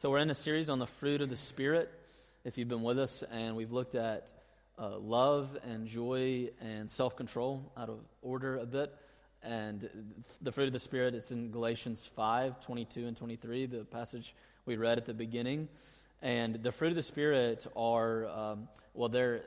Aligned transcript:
So, 0.00 0.10
we're 0.10 0.18
in 0.18 0.30
a 0.30 0.34
series 0.34 0.70
on 0.70 0.78
the 0.78 0.86
fruit 0.86 1.22
of 1.22 1.28
the 1.28 1.34
Spirit. 1.34 1.90
If 2.44 2.56
you've 2.56 2.68
been 2.68 2.84
with 2.84 3.00
us, 3.00 3.24
and 3.32 3.56
we've 3.56 3.72
looked 3.72 3.96
at 3.96 4.32
uh, 4.78 4.96
love 4.96 5.58
and 5.64 5.88
joy 5.88 6.50
and 6.60 6.88
self 6.88 7.16
control 7.16 7.72
out 7.76 7.88
of 7.88 7.98
order 8.22 8.58
a 8.58 8.64
bit. 8.64 8.94
And 9.42 9.90
the 10.40 10.52
fruit 10.52 10.68
of 10.68 10.72
the 10.72 10.78
Spirit, 10.78 11.16
it's 11.16 11.32
in 11.32 11.50
Galatians 11.50 12.08
5 12.14 12.60
22 12.60 13.08
and 13.08 13.16
23, 13.16 13.66
the 13.66 13.84
passage 13.86 14.36
we 14.66 14.76
read 14.76 14.98
at 14.98 15.06
the 15.06 15.14
beginning. 15.14 15.68
And 16.22 16.62
the 16.62 16.70
fruit 16.70 16.90
of 16.90 16.94
the 16.94 17.02
Spirit 17.02 17.66
are, 17.74 18.26
um, 18.28 18.68
well, 18.94 19.08
they're, 19.08 19.42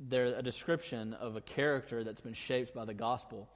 they're 0.00 0.34
a 0.36 0.42
description 0.42 1.14
of 1.14 1.36
a 1.36 1.40
character 1.40 2.02
that's 2.02 2.20
been 2.20 2.34
shaped 2.34 2.74
by 2.74 2.86
the 2.86 2.94
gospel. 2.94 3.48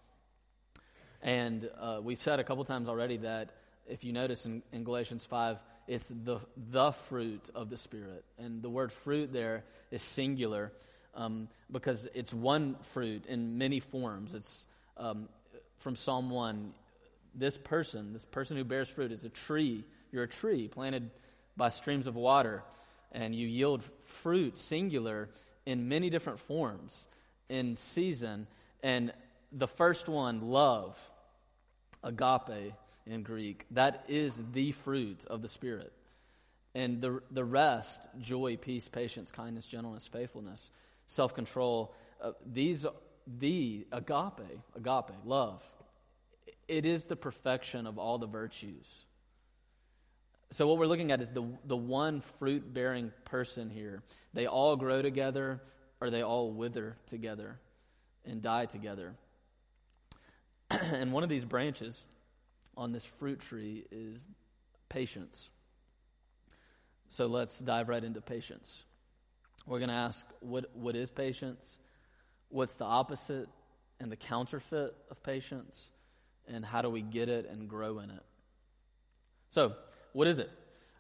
And 1.23 1.69
uh, 1.77 1.99
we've 2.01 2.23
said 2.23 2.39
a 2.39 2.45
couple 2.45 2.65
times 2.65 2.89
already 2.89 3.17
that 3.17 3.51
if 3.89 4.05
you 4.05 4.13
notice 4.13 4.47
in, 4.47 4.63
in 4.73 4.85
Galatians 4.85 5.25
5, 5.25 5.59
it's 5.87 6.09
the, 6.09 6.39
the 6.71 6.93
fruit 6.93 7.49
of 7.55 7.71
the 7.71 7.77
Spirit. 7.77 8.25
And 8.39 8.63
the 8.63 8.71
word 8.71 8.93
fruit 8.93 9.33
there 9.33 9.65
is 9.91 10.03
singular 10.03 10.73
um, 11.15 11.49
because 11.71 12.09
it's 12.15 12.33
one 12.33 12.77
fruit 12.93 13.27
in 13.27 13.59
many 13.59 13.81
forms. 13.81 14.35
It's 14.35 14.67
um, 14.97 15.29
from 15.79 15.97
Psalm 15.97 16.31
1. 16.31 16.73
This 17.35 17.57
person, 17.57 18.13
this 18.13 18.25
person 18.25 18.57
who 18.57 18.65
bears 18.65 18.89
fruit, 18.89 19.13
is 19.13 19.25
a 19.25 19.29
tree. 19.29 19.85
You're 20.13 20.25
a 20.25 20.29
tree 20.29 20.69
planted 20.69 21.11
by 21.57 21.71
streams 21.71 22.07
of 22.07 22.15
water, 22.15 22.63
and 23.13 23.35
you 23.35 23.47
yield 23.47 23.83
fruit, 24.03 24.59
singular, 24.59 25.29
in 25.67 25.89
many 25.89 26.11
different 26.11 26.39
forms 26.39 27.07
in 27.49 27.77
season. 27.77 28.47
And 28.83 29.13
the 29.53 29.69
first 29.69 30.09
one, 30.09 30.41
love, 30.43 30.99
agape, 32.03 32.75
in 33.09 33.23
Greek. 33.23 33.67
That 33.73 34.05
is 34.09 34.41
the 34.53 34.73
fruit 34.73 35.25
of 35.27 35.43
the 35.43 35.49
Spirit. 35.49 35.93
And 36.75 37.01
the, 37.01 37.23
the 37.31 37.45
rest 37.45 38.07
joy, 38.21 38.57
peace, 38.57 38.89
patience, 38.89 39.31
kindness, 39.31 39.67
gentleness, 39.67 40.07
faithfulness, 40.07 40.71
self 41.07 41.35
control 41.35 41.95
uh, 42.21 42.33
these, 42.45 42.85
the 43.39 43.87
agape, 43.93 44.61
agape, 44.75 45.15
love, 45.25 45.63
it 46.67 46.85
is 46.85 47.07
the 47.07 47.17
perfection 47.17 47.87
of 47.87 47.99
all 47.99 48.19
the 48.19 48.27
virtues. 48.27 49.05
So, 50.51 50.67
what 50.67 50.79
we're 50.79 50.87
looking 50.87 51.13
at 51.13 51.21
is 51.21 51.31
the, 51.31 51.45
the 51.65 51.77
one 51.77 52.21
fruit 52.21 52.73
bearing 52.73 53.13
person 53.25 53.71
here. 53.71 54.03
They 54.35 54.47
all 54.47 54.77
grow 54.77 55.03
together, 55.03 55.61
or 56.01 56.11
they 56.11 56.23
all 56.23 56.51
wither 56.51 56.97
together 57.07 57.59
and 58.25 58.43
die 58.43 58.67
together. 58.67 59.15
and 60.71 61.13
one 61.13 61.23
of 61.23 61.29
these 61.29 61.45
branches 61.45 62.03
on 62.79 62.93
this 62.93 63.05
fruit 63.05 63.41
tree 63.41 63.85
is 63.91 64.27
patience. 64.89 65.51
So 67.09 67.27
let's 67.27 67.59
dive 67.59 67.89
right 67.89 68.03
into 68.03 68.21
patience. 68.21 68.85
We're 69.67 69.81
going 69.81 69.91
to 69.91 69.97
ask 69.97 70.25
what, 70.41 70.71
what 70.75 70.95
is 70.95 71.11
patience? 71.11 71.79
What's 72.49 72.75
the 72.75 72.85
opposite 72.85 73.49
and 74.01 74.11
the 74.11 74.17
counterfeit 74.17 74.95
of 75.11 75.23
patience? 75.23 75.91
And 76.47 76.65
how 76.65 76.81
do 76.81 76.89
we 76.89 77.03
get 77.03 77.29
it 77.29 77.47
and 77.51 77.69
grow 77.69 77.99
in 77.99 78.11
it? 78.11 78.23
So, 79.51 79.75
what 80.13 80.27
is 80.27 80.39
it? 80.39 80.51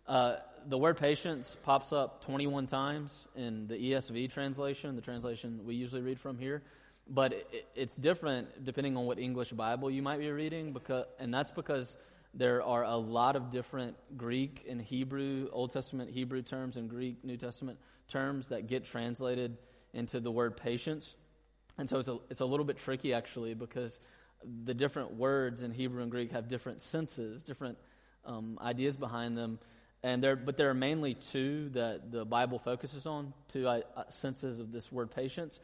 Uh, 0.06 0.36
the 0.66 0.76
word 0.76 0.98
patience 0.98 1.56
pops 1.62 1.92
up 1.92 2.24
21 2.24 2.66
times 2.66 3.28
in 3.36 3.66
the 3.68 3.74
ESV 3.74 4.30
translation, 4.30 4.96
the 4.96 5.02
translation 5.02 5.60
we 5.64 5.74
usually 5.74 6.02
read 6.02 6.18
from 6.18 6.38
here 6.38 6.62
but 7.08 7.32
it, 7.32 7.66
it's 7.74 7.96
different 7.96 8.64
depending 8.64 8.96
on 8.96 9.06
what 9.06 9.18
English 9.18 9.52
Bible 9.52 9.90
you 9.90 10.02
might 10.02 10.18
be 10.18 10.30
reading, 10.30 10.72
because, 10.72 11.06
and 11.18 11.32
that's 11.32 11.50
because 11.50 11.96
there 12.34 12.62
are 12.62 12.84
a 12.84 12.96
lot 12.96 13.36
of 13.36 13.50
different 13.50 13.96
Greek 14.16 14.66
and 14.68 14.80
Hebrew, 14.80 15.48
Old 15.52 15.72
Testament 15.72 16.10
Hebrew 16.10 16.42
terms 16.42 16.76
and 16.76 16.88
Greek 16.88 17.24
New 17.24 17.36
Testament 17.36 17.78
terms 18.06 18.48
that 18.48 18.66
get 18.66 18.84
translated 18.84 19.56
into 19.94 20.20
the 20.20 20.30
word 20.30 20.56
patience. 20.56 21.16
And 21.78 21.88
so 21.88 21.98
it's 21.98 22.08
a, 22.08 22.18
it's 22.30 22.40
a 22.40 22.46
little 22.46 22.64
bit 22.64 22.78
tricky 22.78 23.14
actually 23.14 23.54
because 23.54 24.00
the 24.64 24.74
different 24.74 25.14
words 25.14 25.62
in 25.62 25.72
Hebrew 25.72 26.02
and 26.02 26.10
Greek 26.10 26.32
have 26.32 26.48
different 26.48 26.80
senses, 26.80 27.42
different 27.42 27.78
um, 28.24 28.58
ideas 28.60 28.96
behind 28.96 29.36
them. 29.36 29.58
And 30.02 30.22
there, 30.22 30.36
but 30.36 30.56
there 30.56 30.70
are 30.70 30.74
mainly 30.74 31.14
two 31.14 31.70
that 31.70 32.12
the 32.12 32.24
Bible 32.24 32.58
focuses 32.58 33.06
on, 33.06 33.32
two 33.48 33.66
uh, 33.66 33.80
senses 34.10 34.60
of 34.60 34.70
this 34.70 34.92
word 34.92 35.10
patience. 35.10 35.58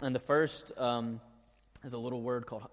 And 0.00 0.14
the 0.14 0.20
first 0.20 0.70
um, 0.78 1.20
is 1.84 1.92
a 1.92 1.98
little 1.98 2.22
word 2.22 2.46
called 2.46 2.68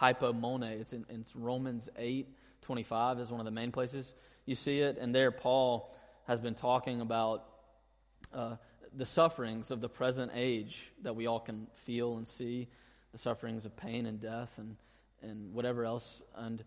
hypomone. 0.00 0.80
It's 0.80 0.92
in 0.92 1.04
it's 1.08 1.34
Romans 1.36 1.88
8 1.96 2.28
25 2.62 3.20
is 3.20 3.30
one 3.30 3.40
of 3.40 3.44
the 3.44 3.52
main 3.52 3.70
places 3.70 4.14
you 4.46 4.54
see 4.54 4.80
it. 4.80 4.98
And 4.98 5.14
there, 5.14 5.30
Paul 5.30 5.94
has 6.26 6.40
been 6.40 6.54
talking 6.54 7.00
about 7.00 7.44
uh, 8.32 8.56
the 8.96 9.04
sufferings 9.04 9.70
of 9.70 9.80
the 9.80 9.88
present 9.88 10.32
age 10.34 10.90
that 11.02 11.14
we 11.14 11.26
all 11.26 11.40
can 11.40 11.66
feel 11.74 12.16
and 12.16 12.26
see 12.26 12.68
the 13.12 13.18
sufferings 13.18 13.66
of 13.66 13.76
pain 13.76 14.06
and 14.06 14.18
death 14.18 14.58
and, 14.58 14.76
and 15.22 15.52
whatever 15.52 15.84
else. 15.84 16.22
And 16.34 16.64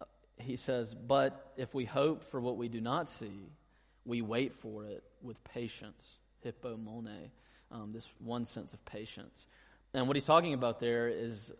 uh, 0.00 0.04
he 0.36 0.56
says, 0.56 0.94
But 0.94 1.52
if 1.56 1.74
we 1.74 1.84
hope 1.84 2.30
for 2.30 2.40
what 2.40 2.56
we 2.56 2.68
do 2.68 2.80
not 2.80 3.08
see, 3.08 3.50
we 4.04 4.22
wait 4.22 4.54
for 4.54 4.84
it 4.84 5.02
with 5.22 5.42
patience. 5.44 6.18
hypomone 6.44 7.30
um, 7.70 7.92
this 7.92 8.08
one 8.18 8.44
sense 8.44 8.72
of 8.74 8.84
patience. 8.84 9.46
And 9.94 10.06
what 10.06 10.16
he's 10.16 10.24
talking 10.24 10.54
about 10.54 10.80
there 10.80 11.08
is 11.08 11.52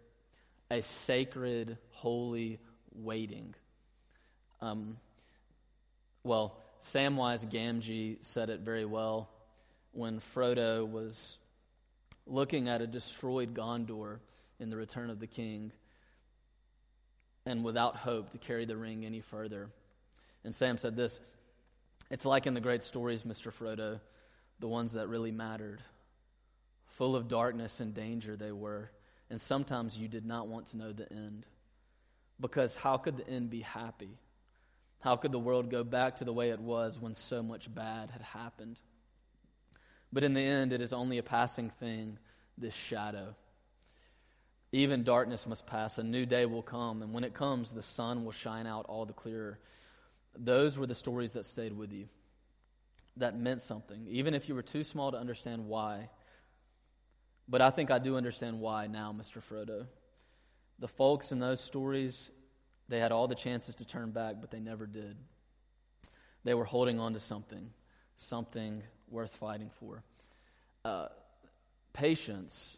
a 0.70 0.82
sacred, 0.82 1.78
holy 1.90 2.58
waiting. 2.94 3.54
Um, 4.60 4.98
well, 6.24 6.56
Samwise 6.82 7.46
Gamgee 7.46 8.18
said 8.20 8.50
it 8.50 8.60
very 8.60 8.84
well 8.84 9.28
when 9.92 10.20
Frodo 10.20 10.88
was 10.88 11.38
looking 12.26 12.68
at 12.68 12.82
a 12.82 12.86
destroyed 12.86 13.54
Gondor 13.54 14.18
in 14.60 14.70
the 14.70 14.76
Return 14.76 15.10
of 15.10 15.20
the 15.20 15.26
King 15.26 15.72
and 17.46 17.64
without 17.64 17.96
hope 17.96 18.30
to 18.30 18.38
carry 18.38 18.66
the 18.66 18.76
ring 18.76 19.06
any 19.06 19.20
further. 19.20 19.70
And 20.44 20.54
Sam 20.54 20.78
said 20.78 20.96
this 20.96 21.18
It's 22.10 22.24
like 22.24 22.46
in 22.46 22.54
the 22.54 22.60
great 22.60 22.82
stories, 22.84 23.22
Mr. 23.22 23.52
Frodo, 23.52 24.00
the 24.60 24.68
ones 24.68 24.92
that 24.92 25.08
really 25.08 25.32
mattered. 25.32 25.80
Full 26.98 27.14
of 27.14 27.28
darkness 27.28 27.78
and 27.78 27.94
danger 27.94 28.34
they 28.34 28.50
were, 28.50 28.90
and 29.30 29.40
sometimes 29.40 29.96
you 29.96 30.08
did 30.08 30.26
not 30.26 30.48
want 30.48 30.66
to 30.66 30.76
know 30.76 30.92
the 30.92 31.08
end. 31.12 31.46
Because 32.40 32.74
how 32.74 32.96
could 32.96 33.16
the 33.16 33.28
end 33.28 33.50
be 33.50 33.60
happy? 33.60 34.18
How 34.98 35.14
could 35.14 35.30
the 35.30 35.38
world 35.38 35.70
go 35.70 35.84
back 35.84 36.16
to 36.16 36.24
the 36.24 36.32
way 36.32 36.50
it 36.50 36.58
was 36.58 36.98
when 36.98 37.14
so 37.14 37.40
much 37.40 37.72
bad 37.72 38.10
had 38.10 38.22
happened? 38.22 38.80
But 40.12 40.24
in 40.24 40.34
the 40.34 40.40
end, 40.40 40.72
it 40.72 40.80
is 40.80 40.92
only 40.92 41.18
a 41.18 41.22
passing 41.22 41.70
thing, 41.70 42.18
this 42.56 42.74
shadow. 42.74 43.36
Even 44.72 45.04
darkness 45.04 45.46
must 45.46 45.68
pass, 45.68 45.98
a 45.98 46.02
new 46.02 46.26
day 46.26 46.46
will 46.46 46.62
come, 46.62 47.02
and 47.02 47.12
when 47.12 47.22
it 47.22 47.32
comes, 47.32 47.70
the 47.70 47.80
sun 47.80 48.24
will 48.24 48.32
shine 48.32 48.66
out 48.66 48.86
all 48.86 49.06
the 49.06 49.12
clearer. 49.12 49.60
Those 50.36 50.76
were 50.76 50.86
the 50.88 50.96
stories 50.96 51.34
that 51.34 51.46
stayed 51.46 51.78
with 51.78 51.92
you, 51.92 52.08
that 53.18 53.38
meant 53.38 53.60
something, 53.60 54.04
even 54.08 54.34
if 54.34 54.48
you 54.48 54.56
were 54.56 54.62
too 54.62 54.82
small 54.82 55.12
to 55.12 55.18
understand 55.18 55.68
why. 55.68 56.08
But 57.48 57.62
I 57.62 57.70
think 57.70 57.90
I 57.90 57.98
do 57.98 58.16
understand 58.16 58.60
why 58.60 58.86
now, 58.86 59.14
Mr. 59.16 59.42
Frodo. 59.42 59.86
The 60.78 60.88
folks 60.88 61.32
in 61.32 61.38
those 61.38 61.60
stories, 61.60 62.30
they 62.88 63.00
had 63.00 63.10
all 63.10 63.26
the 63.26 63.34
chances 63.34 63.74
to 63.76 63.86
turn 63.86 64.10
back, 64.10 64.36
but 64.40 64.50
they 64.50 64.60
never 64.60 64.86
did. 64.86 65.16
They 66.44 66.54
were 66.54 66.64
holding 66.64 67.00
on 67.00 67.14
to 67.14 67.20
something, 67.20 67.70
something 68.16 68.82
worth 69.10 69.34
fighting 69.36 69.70
for. 69.80 70.02
Uh, 70.84 71.08
patience 71.92 72.76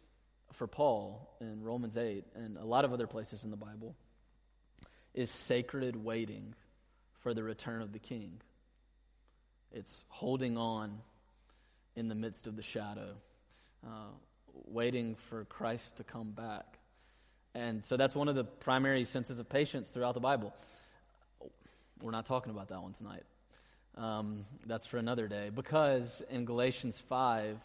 for 0.52 0.66
Paul 0.66 1.28
in 1.40 1.62
Romans 1.62 1.96
8 1.96 2.24
and 2.34 2.56
a 2.56 2.64
lot 2.64 2.84
of 2.84 2.92
other 2.92 3.06
places 3.06 3.44
in 3.44 3.50
the 3.50 3.56
Bible 3.56 3.94
is 5.14 5.30
sacred 5.30 5.96
waiting 5.96 6.54
for 7.20 7.34
the 7.34 7.42
return 7.42 7.82
of 7.82 7.92
the 7.92 7.98
king. 7.98 8.40
It's 9.72 10.04
holding 10.08 10.56
on 10.56 10.98
in 11.96 12.08
the 12.08 12.14
midst 12.14 12.46
of 12.46 12.56
the 12.56 12.62
shadow. 12.62 13.16
Uh, 13.86 14.10
waiting 14.66 15.14
for 15.14 15.44
Christ 15.44 15.96
to 15.96 16.04
come 16.04 16.30
back. 16.30 16.78
And 17.54 17.84
so 17.84 17.96
that's 17.96 18.14
one 18.14 18.28
of 18.28 18.34
the 18.34 18.44
primary 18.44 19.04
senses 19.04 19.38
of 19.38 19.48
patience 19.48 19.90
throughout 19.90 20.14
the 20.14 20.20
Bible. 20.20 20.54
We're 22.00 22.12
not 22.12 22.26
talking 22.26 22.52
about 22.52 22.68
that 22.68 22.80
one 22.80 22.92
tonight. 22.92 23.24
Um, 23.96 24.44
that's 24.66 24.86
for 24.86 24.98
another 24.98 25.28
day. 25.28 25.50
Because 25.54 26.22
in 26.30 26.44
Galatians 26.44 26.98
5, 27.00 27.58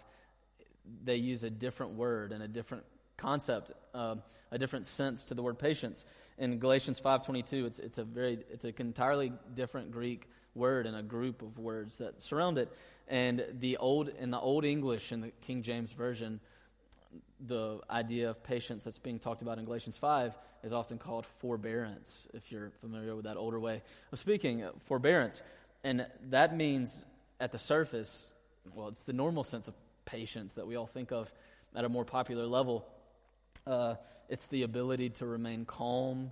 they 1.04 1.16
use 1.18 1.44
a 1.44 1.50
different 1.50 1.94
word 1.94 2.32
and 2.32 2.44
a 2.44 2.48
different 2.48 2.84
concept, 3.18 3.72
uh, 3.94 4.16
a 4.52 4.58
different 4.58 4.86
sense 4.86 5.26
to 5.26 5.34
the 5.34 5.44
word 5.44 5.60
patience. 5.60 6.06
In 6.38 6.60
Galatians 6.60 7.00
5.22, 7.00 7.66
it's, 7.66 7.80
it's, 7.80 7.98
a 7.98 8.04
very, 8.04 8.40
it's 8.52 8.66
an 8.66 8.74
entirely 8.80 9.32
different 9.54 9.92
Greek 9.92 10.28
word 10.54 10.88
and 10.88 10.96
a 10.96 11.04
group 11.04 11.42
of 11.42 11.58
words 11.60 12.00
that 12.00 12.22
surround 12.22 12.58
it. 12.58 12.72
And 13.08 13.46
the 13.60 13.78
old, 13.78 14.10
in 14.10 14.32
the 14.32 14.40
Old 14.40 14.66
English, 14.66 15.12
in 15.12 15.22
the 15.22 15.32
King 15.42 15.62
James 15.62 15.92
Version, 15.92 16.40
the 17.40 17.80
idea 17.90 18.30
of 18.30 18.44
patience 18.44 18.84
that's 18.84 19.00
being 19.00 19.20
talked 19.20 19.42
about 19.42 19.58
in 19.60 19.66
Galatians 19.66 19.98
5 19.98 20.38
is 20.64 20.74
often 20.74 20.98
called 20.98 21.26
forbearance, 21.26 22.28
if 22.34 22.52
you're 22.52 22.72
familiar 22.82 23.16
with 23.16 23.26
that 23.26 23.38
older 23.38 23.60
way 23.60 23.82
of 24.12 24.20
speaking. 24.20 24.64
Uh, 24.64 24.72
forbearance. 24.86 25.42
and 25.84 26.08
that 26.30 26.56
means 26.56 27.06
at 27.40 27.52
the 27.52 27.58
surface, 27.58 28.32
well, 28.74 28.88
it's 28.88 29.04
the 29.04 29.14
normal 29.14 29.44
sense 29.44 29.68
of 29.68 29.74
patience 30.06 30.56
that 30.56 30.66
we 30.66 30.76
all 30.76 30.88
think 30.88 31.12
of 31.12 31.32
at 31.76 31.86
a 31.86 31.90
more 31.90 32.06
popular 32.06 32.46
level. 32.46 32.88
Uh, 33.68 33.96
it's 34.30 34.46
the 34.48 34.64
ability 34.64 35.10
to 35.10 35.26
remain 35.26 35.66
calm 35.66 36.32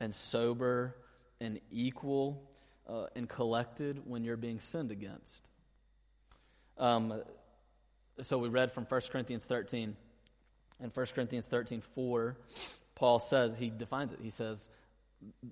and 0.00 0.14
sober 0.14 0.96
and 1.40 1.60
equal 1.70 2.42
uh, 2.88 3.06
and 3.14 3.28
collected 3.28 4.02
when 4.06 4.24
you're 4.24 4.36
being 4.36 4.60
sinned 4.60 4.90
against. 4.90 5.48
Um, 6.76 7.22
so 8.20 8.38
we 8.38 8.48
read 8.48 8.72
from 8.72 8.84
1 8.84 9.00
Corinthians 9.10 9.46
13. 9.46 9.96
In 10.82 10.90
1 10.90 11.06
Corinthians 11.14 11.48
13, 11.48 11.82
4, 11.94 12.36
Paul 12.94 13.18
says, 13.18 13.56
he 13.56 13.70
defines 13.70 14.12
it. 14.12 14.18
He 14.22 14.30
says, 14.30 14.68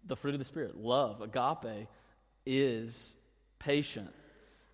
the 0.07 0.17
fruit 0.17 0.35
of 0.35 0.39
the 0.39 0.45
Spirit, 0.45 0.77
love, 0.77 1.21
agape, 1.21 1.89
is 2.47 3.15
patient. 3.59 4.11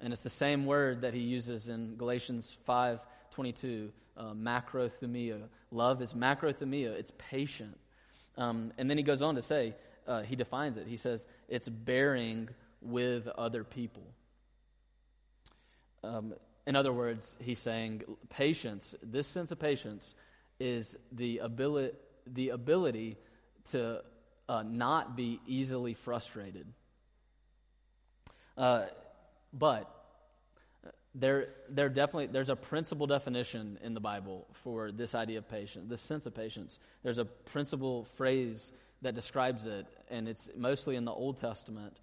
And 0.01 0.13
it's 0.13 0.23
the 0.23 0.31
same 0.31 0.67
word 0.67 1.03
that 1.03 1.15
he 1.15 1.21
uses 1.21 1.69
in 1.69 1.97
Galatians 1.97 2.57
5 2.65 3.01
22, 3.31 3.91
uh, 4.17 4.33
macrothumia. 4.33 5.43
Love 5.73 6.01
is 6.01 6.13
macrothumia, 6.13 6.93
it's 6.93 7.13
patient. 7.19 7.77
Um, 8.37 8.73
and 8.79 8.89
then 8.89 8.97
he 8.97 9.03
goes 9.03 9.23
on 9.23 9.35
to 9.35 9.43
say, 9.43 9.75
uh, 10.07 10.23
he 10.23 10.37
defines 10.37 10.77
it. 10.77 10.87
He 10.87 10.97
says, 10.97 11.27
it's 11.49 11.69
bearing 11.69 12.49
with 12.81 13.27
other 13.29 13.65
people. 13.65 14.05
Um, 16.05 16.35
in 16.67 16.77
other 16.77 16.93
words, 16.93 17.37
he's 17.41 17.59
saying 17.59 18.03
patience, 18.31 18.95
this 19.03 19.27
sense 19.27 19.51
of 19.51 19.59
patience, 19.59 20.15
is 20.61 20.97
the 21.13 21.39
ability, 21.39 21.97
the 22.27 22.51
ability 22.51 23.17
to 23.71 24.03
uh, 24.49 24.63
not 24.63 25.17
be 25.17 25.41
easily 25.47 25.95
frustrated. 25.95 26.67
Uh, 28.57 28.85
but 29.53 29.91
there, 31.15 31.49
there 31.69 31.89
definitely 31.89 32.27
there's 32.27 32.49
a 32.49 32.57
principal 32.57 33.07
definition 33.07 33.79
in 33.83 33.95
the 33.95 34.01
Bible 34.01 34.47
for 34.53 34.91
this 34.91 35.15
idea 35.15 35.39
of 35.39 35.49
patience, 35.49 35.89
this 35.89 36.01
sense 36.01 36.27
of 36.27 36.35
patience. 36.35 36.79
There's 37.03 37.19
a 37.19 37.25
principal 37.25 38.05
phrase 38.05 38.73
that 39.03 39.15
describes 39.15 39.67
it, 39.67 39.87
and 40.09 40.29
it's 40.29 40.51
mostly 40.57 40.97
in 40.97 41.05
the 41.05 41.13
Old 41.13 41.37
Testament. 41.37 41.99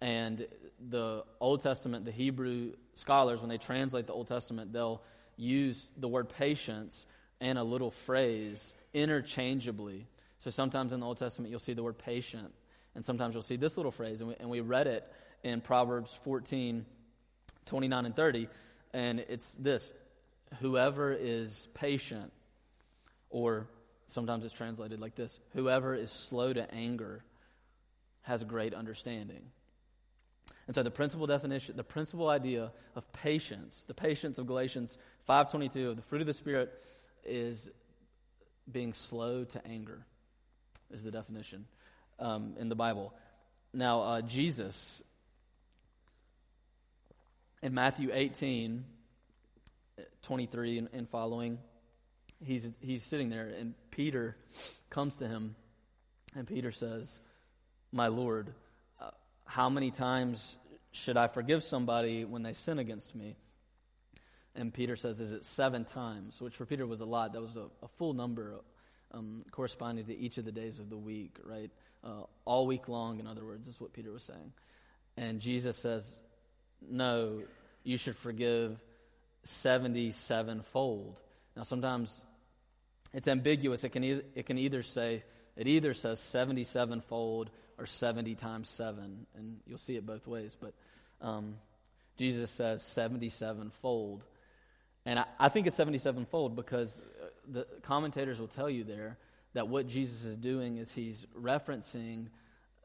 And 0.00 0.46
the 0.80 1.24
Old 1.40 1.62
Testament, 1.62 2.04
the 2.04 2.12
Hebrew 2.12 2.72
scholars, 2.94 3.40
when 3.40 3.48
they 3.48 3.58
translate 3.58 4.06
the 4.06 4.12
Old 4.12 4.28
Testament, 4.28 4.72
they'll 4.72 5.02
use 5.36 5.92
the 5.96 6.08
word 6.08 6.28
patience 6.28 7.06
and 7.42 7.58
a 7.58 7.64
little 7.64 7.90
phrase 7.90 8.76
interchangeably. 8.94 10.06
So 10.38 10.50
sometimes 10.50 10.92
in 10.92 11.00
the 11.00 11.06
Old 11.06 11.18
Testament, 11.18 11.50
you'll 11.50 11.58
see 11.58 11.74
the 11.74 11.82
word 11.82 11.98
patient, 11.98 12.54
and 12.94 13.04
sometimes 13.04 13.34
you'll 13.34 13.42
see 13.42 13.56
this 13.56 13.76
little 13.76 13.90
phrase. 13.90 14.20
And 14.20 14.30
we, 14.30 14.36
and 14.38 14.48
we 14.48 14.60
read 14.60 14.86
it 14.86 15.04
in 15.42 15.60
Proverbs 15.60 16.18
14, 16.22 16.86
29 17.66 18.06
and 18.06 18.16
30, 18.16 18.48
and 18.94 19.18
it's 19.20 19.54
this 19.56 19.92
Whoever 20.60 21.12
is 21.12 21.66
patient, 21.74 22.30
or 23.30 23.66
sometimes 24.06 24.44
it's 24.44 24.54
translated 24.54 25.00
like 25.00 25.14
this 25.14 25.40
whoever 25.54 25.94
is 25.94 26.10
slow 26.12 26.52
to 26.52 26.72
anger 26.72 27.24
has 28.22 28.44
great 28.44 28.72
understanding. 28.72 29.42
And 30.66 30.74
so 30.76 30.82
the 30.82 30.90
principal 30.90 31.26
definition, 31.26 31.76
the 31.76 31.82
principal 31.82 32.28
idea 32.28 32.70
of 32.94 33.10
patience, 33.12 33.84
the 33.88 33.94
patience 33.94 34.38
of 34.38 34.46
Galatians 34.46 34.96
5:22 35.28 35.88
of 35.88 35.96
the 35.96 36.02
fruit 36.02 36.20
of 36.20 36.26
the 36.26 36.34
spirit 36.34 36.72
is 37.24 37.70
being 38.70 38.92
slow 38.92 39.44
to 39.44 39.66
anger 39.66 40.04
is 40.90 41.04
the 41.04 41.10
definition 41.10 41.66
um, 42.18 42.54
in 42.58 42.68
the 42.68 42.74
Bible. 42.74 43.12
Now, 43.72 44.02
uh, 44.02 44.20
Jesus, 44.22 45.02
in 47.62 47.74
Matthew 47.74 48.10
18, 48.12 48.84
23 50.22 50.78
and, 50.78 50.88
and, 50.92 51.08
following, 51.08 51.58
he's, 52.44 52.70
he's 52.80 53.02
sitting 53.02 53.30
there, 53.30 53.48
and 53.58 53.74
Peter 53.90 54.36
comes 54.90 55.16
to 55.16 55.28
him, 55.28 55.56
and 56.34 56.46
Peter 56.46 56.70
says, 56.70 57.20
My 57.92 58.08
Lord, 58.08 58.52
uh, 59.00 59.10
how 59.44 59.68
many 59.68 59.90
times 59.90 60.58
should 60.92 61.16
I 61.16 61.28
forgive 61.28 61.62
somebody 61.62 62.24
when 62.24 62.42
they 62.42 62.52
sin 62.52 62.78
against 62.78 63.14
me? 63.14 63.36
And 64.54 64.72
Peter 64.72 64.96
says, 64.96 65.20
Is 65.20 65.32
it 65.32 65.44
seven 65.44 65.84
times? 65.84 66.40
Which 66.40 66.56
for 66.56 66.66
Peter 66.66 66.86
was 66.86 67.00
a 67.00 67.04
lot. 67.04 67.32
That 67.32 67.42
was 67.42 67.56
a, 67.56 67.66
a 67.82 67.88
full 67.96 68.12
number 68.12 68.60
um, 69.12 69.44
corresponding 69.50 70.04
to 70.06 70.16
each 70.16 70.38
of 70.38 70.44
the 70.44 70.52
days 70.52 70.78
of 70.78 70.90
the 70.90 70.96
week, 70.96 71.36
right? 71.44 71.70
Uh, 72.04 72.24
all 72.44 72.66
week 72.66 72.88
long, 72.88 73.20
in 73.20 73.26
other 73.26 73.44
words, 73.44 73.68
is 73.68 73.80
what 73.80 73.92
Peter 73.92 74.10
was 74.10 74.24
saying. 74.24 74.52
And 75.16 75.40
Jesus 75.40 75.76
says, 75.76 76.14
No, 76.86 77.42
you 77.84 77.96
should 77.96 78.16
forgive 78.16 78.78
77 79.44 80.62
fold. 80.62 81.20
Now, 81.56 81.62
sometimes 81.62 82.24
it's 83.12 83.28
ambiguous. 83.28 83.84
It 83.84 83.90
can, 83.90 84.04
either, 84.04 84.22
it 84.34 84.46
can 84.46 84.58
either 84.58 84.82
say, 84.82 85.22
it 85.56 85.66
either 85.66 85.94
says 85.94 86.20
77 86.20 87.00
fold 87.02 87.50
or 87.78 87.86
70 87.86 88.34
times 88.36 88.68
7, 88.68 89.26
and 89.36 89.60
you'll 89.66 89.78
see 89.78 89.96
it 89.96 90.06
both 90.06 90.26
ways. 90.26 90.56
But 90.58 90.72
um, 91.20 91.56
Jesus 92.16 92.50
says 92.50 92.82
77 92.82 93.70
fold. 93.82 94.24
And 95.04 95.18
I, 95.18 95.24
I 95.38 95.48
think 95.48 95.66
it's 95.66 95.76
77 95.76 96.26
fold 96.26 96.56
because 96.56 97.00
uh, 97.00 97.26
the 97.48 97.66
commentators 97.82 98.40
will 98.40 98.48
tell 98.48 98.70
you 98.70 98.84
there 98.84 99.18
that 99.54 99.68
what 99.68 99.86
Jesus 99.86 100.24
is 100.24 100.36
doing 100.36 100.78
is 100.78 100.92
he's 100.92 101.26
referencing 101.38 102.28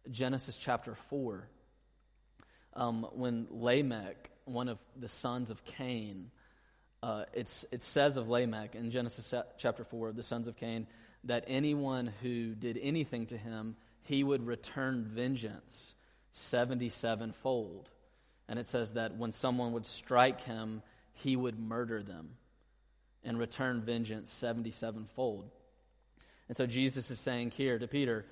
Genesis 0.10 0.58
chapter 0.58 0.96
4. 0.96 1.48
Um, 2.74 3.08
when 3.14 3.48
Lamech, 3.50 4.30
one 4.46 4.70
of 4.70 4.78
the 4.96 5.08
sons 5.08 5.50
of 5.50 5.64
Cain, 5.66 6.32
uh, 7.04 7.26
it 7.34 7.48
says 7.48 8.18
of 8.18 8.28
Lamech 8.28 8.76
in 8.76 8.92
Genesis 8.92 9.34
chapter 9.58 9.84
4, 9.84 10.10
of 10.10 10.16
the 10.16 10.24
sons 10.24 10.48
of 10.48 10.56
Cain, 10.56 10.88
that 11.24 11.44
anyone 11.48 12.12
who 12.22 12.56
did 12.56 12.80
anything 12.82 13.28
to 13.28 13.38
him, 13.38 13.76
he 14.04 14.24
would 14.24 14.46
return 14.46 15.04
vengeance 15.04 15.96
77 16.32 17.34
fold. 17.34 17.90
And 18.48 18.58
it 18.60 18.66
says 18.66 18.94
that 18.94 19.16
when 19.16 19.32
someone 19.32 19.74
would 19.74 19.86
strike 19.86 20.42
him, 20.42 20.82
he 21.18 21.36
would 21.36 21.60
murder 21.60 22.04
them 22.04 22.30
and 23.24 23.40
return 23.40 23.82
vengeance 23.82 24.32
77 24.32 25.08
fold. 25.16 25.50
And 26.48 26.56
so 26.56 26.66
Jesus 26.66 27.12
is 27.12 27.20
saying 27.20 27.52
here 27.52 27.78
to 27.78 27.88
Peter, 27.88 28.26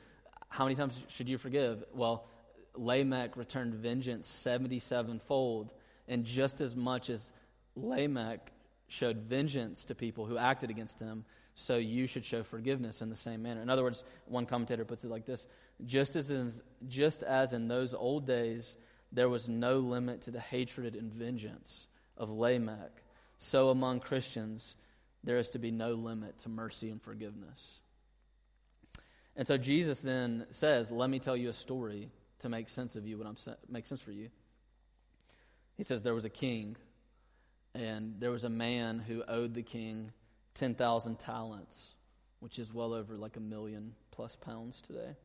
How 0.49 0.65
many 0.65 0.75
times 0.75 1.01
should 1.09 1.27
you 1.27 1.37
forgive? 1.37 1.83
Well, 1.93 2.27
Lamech 2.75 3.37
returned 3.37 3.73
vengeance 3.75 4.27
77 4.27 5.19
fold. 5.19 5.73
And 6.07 6.23
just 6.23 6.61
as 6.61 6.75
much 6.75 7.09
as 7.09 7.33
Lamech 7.75 8.51
showed 8.87 9.17
vengeance 9.17 9.85
to 9.85 9.95
people 9.95 10.25
who 10.25 10.37
acted 10.37 10.69
against 10.69 10.99
him, 10.99 11.25
so 11.55 11.77
you 11.77 12.05
should 12.05 12.23
show 12.23 12.43
forgiveness 12.43 13.01
in 13.01 13.09
the 13.09 13.15
same 13.15 13.41
manner. 13.41 13.61
In 13.61 13.69
other 13.69 13.83
words, 13.83 14.03
one 14.25 14.45
commentator 14.45 14.85
puts 14.85 15.03
it 15.03 15.09
like 15.09 15.25
this 15.25 15.47
just 15.85 16.15
as 16.15 16.29
in, 16.29 16.51
just 16.87 17.23
as 17.23 17.51
in 17.51 17.67
those 17.67 17.93
old 17.93 18.27
days 18.27 18.77
there 19.11 19.29
was 19.29 19.49
no 19.49 19.79
limit 19.79 20.21
to 20.21 20.31
the 20.31 20.39
hatred 20.39 20.95
and 20.95 21.11
vengeance 21.11 21.87
of 22.17 22.29
Lamech, 22.29 23.03
so 23.37 23.69
among 23.69 23.99
Christians 23.99 24.75
there 25.23 25.37
is 25.37 25.49
to 25.49 25.59
be 25.59 25.71
no 25.71 25.93
limit 25.93 26.37
to 26.39 26.49
mercy 26.49 26.89
and 26.89 27.01
forgiveness. 27.01 27.79
And 29.35 29.45
so 29.45 29.57
Jesus 29.57 30.01
then 30.01 30.45
says, 30.51 30.91
Let 30.91 31.09
me 31.09 31.19
tell 31.19 31.35
you 31.35 31.49
a 31.49 31.53
story 31.53 32.09
to 32.39 32.49
make 32.49 32.69
sense 32.69 32.95
of 32.95 33.05
you, 33.05 33.17
what 33.17 33.27
I'm 33.27 33.35
make 33.67 33.85
sense 33.85 34.01
for 34.01 34.11
you. 34.11 34.29
He 35.75 35.83
says, 35.83 36.03
There 36.03 36.13
was 36.13 36.25
a 36.25 36.29
king, 36.29 36.77
and 37.73 38.15
there 38.19 38.31
was 38.31 38.43
a 38.43 38.49
man 38.49 38.99
who 38.99 39.23
owed 39.27 39.53
the 39.53 39.63
king 39.63 40.11
10,000 40.53 41.19
talents, 41.19 41.95
which 42.39 42.59
is 42.59 42.73
well 42.73 42.93
over 42.93 43.17
like 43.17 43.35
a 43.35 43.41
million 43.41 43.93
plus 44.11 44.35
pounds 44.35 44.81
today. 44.81 45.15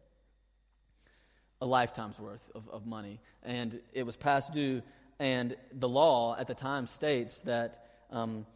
A 1.60 1.66
lifetime's 1.66 2.18
worth 2.18 2.50
of, 2.54 2.68
of 2.70 2.86
money. 2.86 3.20
And 3.42 3.80
it 3.92 4.04
was 4.04 4.16
past 4.16 4.52
due, 4.52 4.82
and 5.20 5.54
the 5.70 5.88
law 5.88 6.34
at 6.36 6.46
the 6.46 6.54
time 6.54 6.86
states 6.86 7.42
that 7.42 7.84
um, 8.10 8.46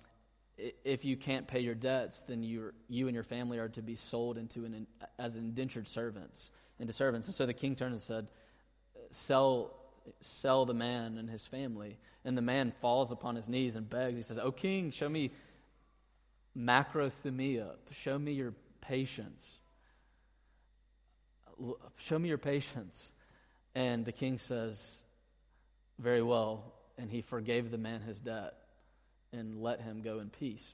if 0.56 1.04
you 1.04 1.16
can't 1.16 1.46
pay 1.46 1.60
your 1.60 1.74
debts, 1.74 2.22
then 2.22 2.42
you 2.42 2.72
you 2.88 3.06
and 3.06 3.14
your 3.14 3.22
family 3.22 3.58
are 3.58 3.68
to 3.68 3.82
be 3.82 3.94
sold 3.94 4.38
into 4.38 4.64
an 4.64 4.86
as 5.18 5.36
indentured 5.36 5.86
servants 5.86 6.50
into 6.80 6.92
servants. 6.92 7.28
And 7.28 7.34
so 7.34 7.44
the 7.46 7.52
king 7.52 7.76
turned 7.76 7.92
and 7.92 8.02
said, 8.02 8.28
"Sell, 9.10 9.76
sell 10.20 10.64
the 10.64 10.74
man 10.74 11.18
and 11.18 11.28
his 11.28 11.46
family." 11.46 11.98
And 12.24 12.36
the 12.36 12.42
man 12.42 12.72
falls 12.72 13.12
upon 13.12 13.36
his 13.36 13.46
knees 13.46 13.76
and 13.76 13.88
begs. 13.88 14.16
He 14.16 14.22
says, 14.22 14.38
"O 14.38 14.50
king, 14.50 14.90
show 14.90 15.08
me 15.08 15.32
macrothumia. 16.56 17.72
Show 17.90 18.18
me 18.18 18.32
your 18.32 18.54
patience. 18.80 19.58
Show 21.98 22.18
me 22.18 22.30
your 22.30 22.38
patience." 22.38 23.12
And 23.74 24.04
the 24.04 24.12
king 24.12 24.38
says, 24.38 25.02
"Very 25.98 26.22
well." 26.22 26.72
And 26.96 27.10
he 27.10 27.22
forgave 27.22 27.70
the 27.70 27.78
man 27.78 28.02
his 28.02 28.18
debt 28.18 28.54
and 29.32 29.60
let 29.60 29.80
him 29.80 30.02
go 30.02 30.20
in 30.20 30.30
peace. 30.30 30.72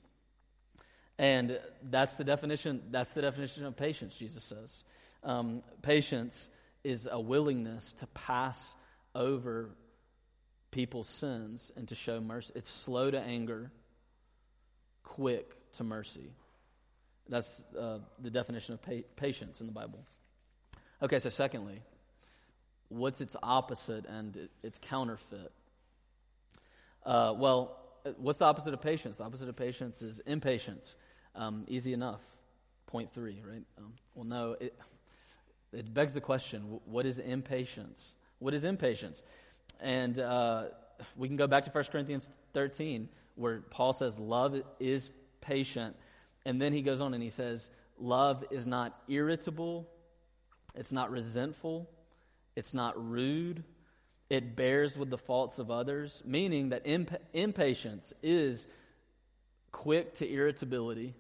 And 1.19 1.59
that's 1.83 2.15
the 2.15 2.25
definition. 2.25 2.83
That's 2.91 3.13
the 3.13 3.23
definition 3.23 3.65
of 3.65 3.77
patience. 3.77 4.17
Jesus 4.17 4.45
says, 4.45 4.85
um, 5.23 5.63
patience 5.83 6.49
is 6.83 7.09
a 7.11 7.21
willingness 7.21 7.93
to 7.93 8.07
pass 8.09 8.75
over 9.15 9.71
people's 10.71 11.09
sins 11.09 11.73
and 11.77 11.89
to 11.89 11.95
show 11.95 12.21
mercy. 12.21 12.53
It's 12.57 12.71
slow 12.71 13.11
to 13.11 13.21
anger, 13.21 13.71
quick 15.03 15.73
to 15.73 15.85
mercy. 15.85 16.33
That's 17.29 17.63
uh, 17.79 17.99
the 18.19 18.31
definition 18.31 18.75
of 18.75 18.83
pa- 18.83 19.07
patience 19.17 19.61
in 19.61 19.67
the 19.67 19.73
Bible. 19.73 20.05
Okay, 21.03 21.19
so 21.19 21.29
secondly, 21.29 21.83
what's 22.91 23.23
its 23.23 23.37
opposite 23.43 24.05
and 24.05 24.49
its 24.63 24.79
counterfeit? 24.79 25.53
Uh, 27.07 27.33
well, 27.35 27.79
what's 28.19 28.39
the 28.39 28.45
opposite 28.45 28.75
of 28.75 28.83
patience? 28.83 29.17
The 29.17 29.25
opposite 29.25 29.49
of 29.49 29.57
patience 29.57 30.03
is 30.03 30.21
impatience. 30.27 30.95
Um, 31.35 31.65
easy 31.69 31.95
enough. 31.95 32.21
Point 32.87 33.13
three, 33.13 33.41
right? 33.47 33.63
Um, 33.79 33.95
well, 34.15 34.25
no, 34.25 34.57
it, 34.61 34.79
it 35.73 35.95
begs 35.95 36.13
the 36.13 36.21
question 36.21 36.81
what 36.85 37.07
is 37.07 37.19
impatience? 37.19 38.13
What 38.41 38.53
is 38.53 38.65
impatience? 38.65 39.23
And 39.81 40.19
uh, 40.19 40.65
we 41.17 41.29
can 41.29 41.37
go 41.37 41.47
back 41.47 41.65
to 41.65 41.71
1 41.71 41.85
Corinthians 41.85 42.29
13, 42.53 43.09
where 43.37 43.61
Paul 43.61 43.93
says, 43.93 44.19
Love 44.19 44.61
is 44.81 45.11
patient. 45.41 45.97
And 46.45 46.61
then 46.61 46.73
he 46.73 46.83
goes 46.83 47.01
on 47.01 47.15
and 47.15 47.23
he 47.23 47.31
says, 47.31 47.71
Love 47.99 48.45
is 48.51 48.67
not 48.67 48.99
irritable, 49.09 49.89
it's 50.75 50.91
not 50.91 51.11
resentful, 51.11 51.89
it's 52.57 52.75
not 52.75 52.95
rude, 53.11 53.65
it 54.29 54.55
bears 54.57 54.97
with 54.97 55.11
the 55.11 55.19
faults 55.19 55.59
of 55.59 55.71
others, 55.71 56.23
meaning 56.25 56.71
that 56.71 56.83
imp- 56.85 57.21
impatience 57.33 58.13
is 58.23 58.67
quick 59.73 60.15
to 60.15 60.31
irritability, 60.31 61.15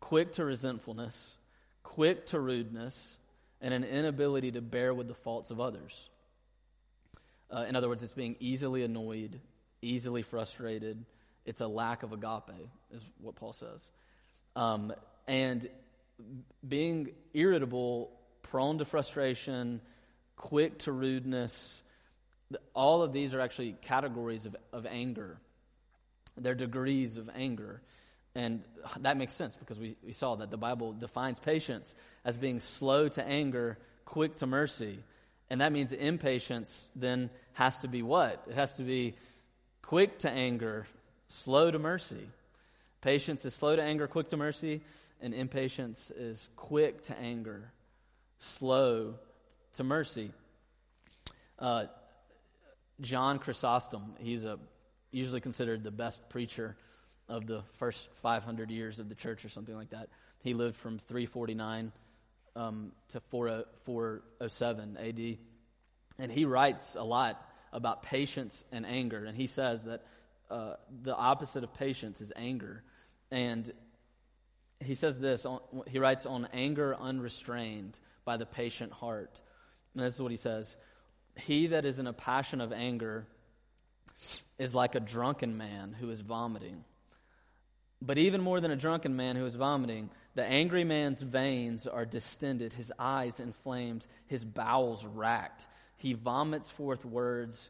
quick 0.00 0.32
to 0.32 0.44
resentfulness, 0.44 1.36
quick 1.82 2.26
to 2.26 2.40
rudeness, 2.40 3.18
and 3.60 3.74
an 3.74 3.84
inability 3.84 4.52
to 4.52 4.60
bear 4.60 4.94
with 4.94 5.08
the 5.08 5.14
faults 5.14 5.50
of 5.50 5.60
others. 5.60 6.08
Uh, 7.50 7.66
in 7.68 7.76
other 7.76 7.88
words, 7.88 8.02
it's 8.02 8.12
being 8.12 8.36
easily 8.40 8.84
annoyed, 8.84 9.40
easily 9.82 10.22
frustrated. 10.22 11.04
It's 11.44 11.60
a 11.60 11.66
lack 11.66 12.02
of 12.02 12.12
agape, 12.12 12.68
is 12.92 13.04
what 13.20 13.34
Paul 13.34 13.52
says. 13.52 13.82
Um, 14.56 14.92
and 15.26 15.68
being 16.66 17.10
irritable, 17.34 18.10
prone 18.42 18.78
to 18.78 18.84
frustration, 18.84 19.80
quick 20.36 20.78
to 20.80 20.92
rudeness, 20.92 21.82
all 22.74 23.02
of 23.02 23.12
these 23.12 23.34
are 23.34 23.40
actually 23.40 23.76
categories 23.82 24.46
of, 24.46 24.56
of 24.72 24.86
anger. 24.86 25.38
They're 26.36 26.54
degrees 26.54 27.16
of 27.16 27.30
anger. 27.34 27.80
And 28.34 28.62
that 29.00 29.16
makes 29.16 29.34
sense 29.34 29.56
because 29.56 29.78
we, 29.78 29.96
we 30.04 30.12
saw 30.12 30.36
that 30.36 30.50
the 30.50 30.56
Bible 30.56 30.92
defines 30.92 31.38
patience 31.38 31.94
as 32.24 32.36
being 32.36 32.60
slow 32.60 33.08
to 33.08 33.26
anger, 33.26 33.78
quick 34.04 34.36
to 34.36 34.46
mercy. 34.46 35.00
And 35.48 35.60
that 35.60 35.72
means 35.72 35.92
impatience 35.92 36.88
then 36.94 37.30
has 37.54 37.80
to 37.80 37.88
be 37.88 38.02
what? 38.02 38.44
It 38.48 38.54
has 38.54 38.76
to 38.76 38.82
be 38.82 39.14
quick 39.82 40.20
to 40.20 40.30
anger, 40.30 40.86
slow 41.28 41.70
to 41.70 41.78
mercy. 41.78 42.28
Patience 43.00 43.44
is 43.44 43.54
slow 43.54 43.74
to 43.76 43.82
anger, 43.82 44.06
quick 44.06 44.28
to 44.28 44.36
mercy, 44.36 44.82
and 45.20 45.34
impatience 45.34 46.10
is 46.10 46.48
quick 46.54 47.02
to 47.04 47.18
anger, 47.18 47.72
slow 48.40 49.14
to 49.74 49.84
mercy. 49.84 50.32
Uh, 51.58 51.84
John 53.00 53.38
Chrysostom, 53.38 54.14
he's 54.18 54.44
a, 54.44 54.58
usually 55.12 55.40
considered 55.40 55.84
the 55.84 55.90
best 55.90 56.28
preacher 56.28 56.76
of 57.28 57.46
the 57.46 57.62
first 57.78 58.10
500 58.16 58.70
years 58.70 58.98
of 58.98 59.08
the 59.08 59.14
church 59.14 59.44
or 59.44 59.48
something 59.48 59.74
like 59.74 59.90
that. 59.90 60.08
He 60.42 60.54
lived 60.54 60.76
from 60.76 60.98
349 60.98 61.92
um, 62.56 62.92
to 63.10 63.20
407 63.20 64.96
AD. 64.96 65.38
And 66.18 66.32
he 66.32 66.44
writes 66.44 66.96
a 66.96 67.04
lot 67.04 67.42
about 67.72 68.02
patience 68.02 68.64
and 68.72 68.84
anger. 68.84 69.24
And 69.24 69.36
he 69.36 69.46
says 69.46 69.84
that 69.84 70.04
uh, 70.50 70.74
the 71.02 71.14
opposite 71.14 71.62
of 71.62 71.72
patience 71.74 72.20
is 72.20 72.32
anger. 72.34 72.82
And 73.30 73.72
he 74.80 74.94
says 74.94 75.18
this 75.18 75.46
on, 75.46 75.60
he 75.86 75.98
writes 75.98 76.26
on 76.26 76.48
anger 76.52 76.96
unrestrained 76.98 77.98
by 78.30 78.36
the 78.36 78.46
patient 78.46 78.92
heart. 78.92 79.40
And 79.92 80.04
this 80.04 80.14
is 80.14 80.22
what 80.22 80.30
he 80.30 80.36
says 80.36 80.76
He 81.34 81.66
that 81.66 81.84
is 81.84 81.98
in 81.98 82.06
a 82.06 82.12
passion 82.12 82.60
of 82.60 82.72
anger 82.72 83.26
is 84.56 84.72
like 84.72 84.94
a 84.94 85.00
drunken 85.00 85.58
man 85.58 85.96
who 85.98 86.10
is 86.10 86.20
vomiting. 86.20 86.84
But 88.00 88.18
even 88.18 88.40
more 88.40 88.60
than 88.60 88.70
a 88.70 88.76
drunken 88.76 89.16
man 89.16 89.34
who 89.34 89.44
is 89.46 89.56
vomiting, 89.56 90.10
the 90.36 90.44
angry 90.44 90.84
man's 90.84 91.20
veins 91.20 91.88
are 91.88 92.06
distended, 92.06 92.72
his 92.72 92.92
eyes 93.00 93.40
inflamed, 93.40 94.06
his 94.28 94.44
bowels 94.44 95.04
racked. 95.04 95.66
He 95.96 96.12
vomits 96.12 96.70
forth 96.70 97.04
words 97.04 97.68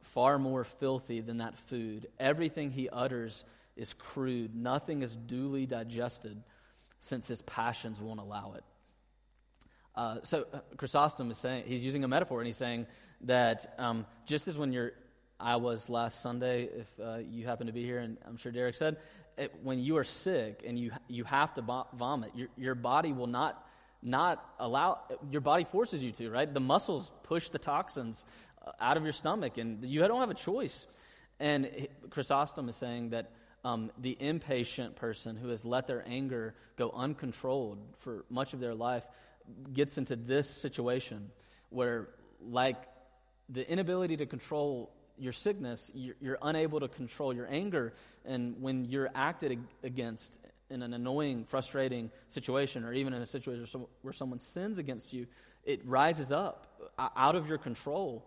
far 0.00 0.38
more 0.38 0.64
filthy 0.64 1.20
than 1.20 1.36
that 1.36 1.58
food. 1.58 2.06
Everything 2.18 2.70
he 2.70 2.88
utters 2.88 3.44
is 3.76 3.92
crude, 3.92 4.54
nothing 4.54 5.02
is 5.02 5.14
duly 5.14 5.66
digested, 5.66 6.42
since 6.98 7.28
his 7.28 7.42
passions 7.42 8.00
won't 8.00 8.20
allow 8.20 8.54
it. 8.56 8.64
Uh, 9.98 10.20
so 10.22 10.46
uh, 10.54 10.60
Chrysostom 10.76 11.28
is 11.32 11.38
saying 11.38 11.64
he's 11.66 11.84
using 11.84 12.04
a 12.04 12.08
metaphor, 12.08 12.38
and 12.38 12.46
he's 12.46 12.56
saying 12.56 12.86
that 13.22 13.74
um, 13.78 14.06
just 14.26 14.46
as 14.46 14.56
when 14.56 14.72
you're, 14.72 14.92
I 15.40 15.56
was 15.56 15.88
last 15.88 16.22
Sunday, 16.22 16.68
if 16.72 16.86
uh, 17.04 17.16
you 17.16 17.46
happen 17.46 17.66
to 17.66 17.72
be 17.72 17.84
here, 17.84 17.98
and 17.98 18.16
I'm 18.24 18.36
sure 18.36 18.52
Derek 18.52 18.76
said, 18.76 18.98
it, 19.36 19.52
when 19.64 19.80
you 19.80 19.96
are 19.96 20.04
sick 20.04 20.62
and 20.64 20.78
you 20.78 20.92
you 21.08 21.24
have 21.24 21.52
to 21.54 21.62
vomit, 21.94 22.30
your 22.36 22.46
your 22.56 22.76
body 22.76 23.12
will 23.12 23.26
not 23.26 23.60
not 24.00 24.44
allow 24.60 25.00
your 25.32 25.40
body 25.40 25.64
forces 25.64 26.04
you 26.04 26.12
to 26.12 26.30
right. 26.30 26.52
The 26.52 26.60
muscles 26.60 27.10
push 27.24 27.48
the 27.48 27.58
toxins 27.58 28.24
uh, 28.64 28.70
out 28.78 28.96
of 28.96 29.02
your 29.02 29.12
stomach, 29.12 29.58
and 29.58 29.84
you 29.84 29.98
don't 30.06 30.20
have 30.20 30.30
a 30.30 30.34
choice. 30.34 30.86
And 31.40 31.88
Chrysostom 32.10 32.68
is 32.68 32.76
saying 32.76 33.10
that 33.10 33.32
um, 33.64 33.90
the 33.98 34.16
impatient 34.20 34.94
person 34.94 35.34
who 35.36 35.48
has 35.48 35.64
let 35.64 35.88
their 35.88 36.04
anger 36.06 36.54
go 36.76 36.92
uncontrolled 36.94 37.78
for 37.98 38.24
much 38.30 38.54
of 38.54 38.60
their 38.60 38.76
life 38.76 39.04
gets 39.72 39.98
into 39.98 40.16
this 40.16 40.48
situation 40.48 41.30
where, 41.70 42.08
like 42.40 42.76
the 43.48 43.68
inability 43.70 44.16
to 44.18 44.26
control 44.26 44.90
your 45.18 45.32
sickness, 45.32 45.90
you're, 45.94 46.14
you're, 46.20 46.38
unable 46.42 46.80
to 46.80 46.88
control 46.88 47.34
your 47.34 47.46
anger. 47.50 47.92
And 48.24 48.60
when 48.60 48.84
you're 48.84 49.10
acted 49.14 49.58
against 49.82 50.38
in 50.70 50.82
an 50.82 50.94
annoying, 50.94 51.44
frustrating 51.44 52.10
situation, 52.28 52.84
or 52.84 52.92
even 52.92 53.12
in 53.12 53.22
a 53.22 53.26
situation 53.26 53.66
where 54.02 54.12
someone 54.12 54.38
sins 54.38 54.78
against 54.78 55.12
you, 55.12 55.26
it 55.64 55.84
rises 55.84 56.30
up 56.30 56.90
out 57.16 57.34
of 57.34 57.48
your 57.48 57.58
control. 57.58 58.24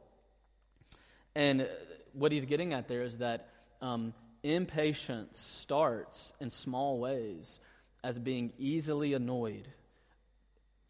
And 1.36 1.68
what 2.14 2.32
he's 2.32 2.46
getting 2.46 2.74
at 2.74 2.88
there 2.88 3.04
is 3.04 3.18
that 3.18 3.50
um, 3.82 4.14
impatience 4.44 5.40
starts 5.40 6.34
in 6.40 6.50
small 6.50 7.00
ways 7.00 7.60
as 8.04 8.18
being 8.20 8.52
easily 8.58 9.14
annoyed, 9.14 9.68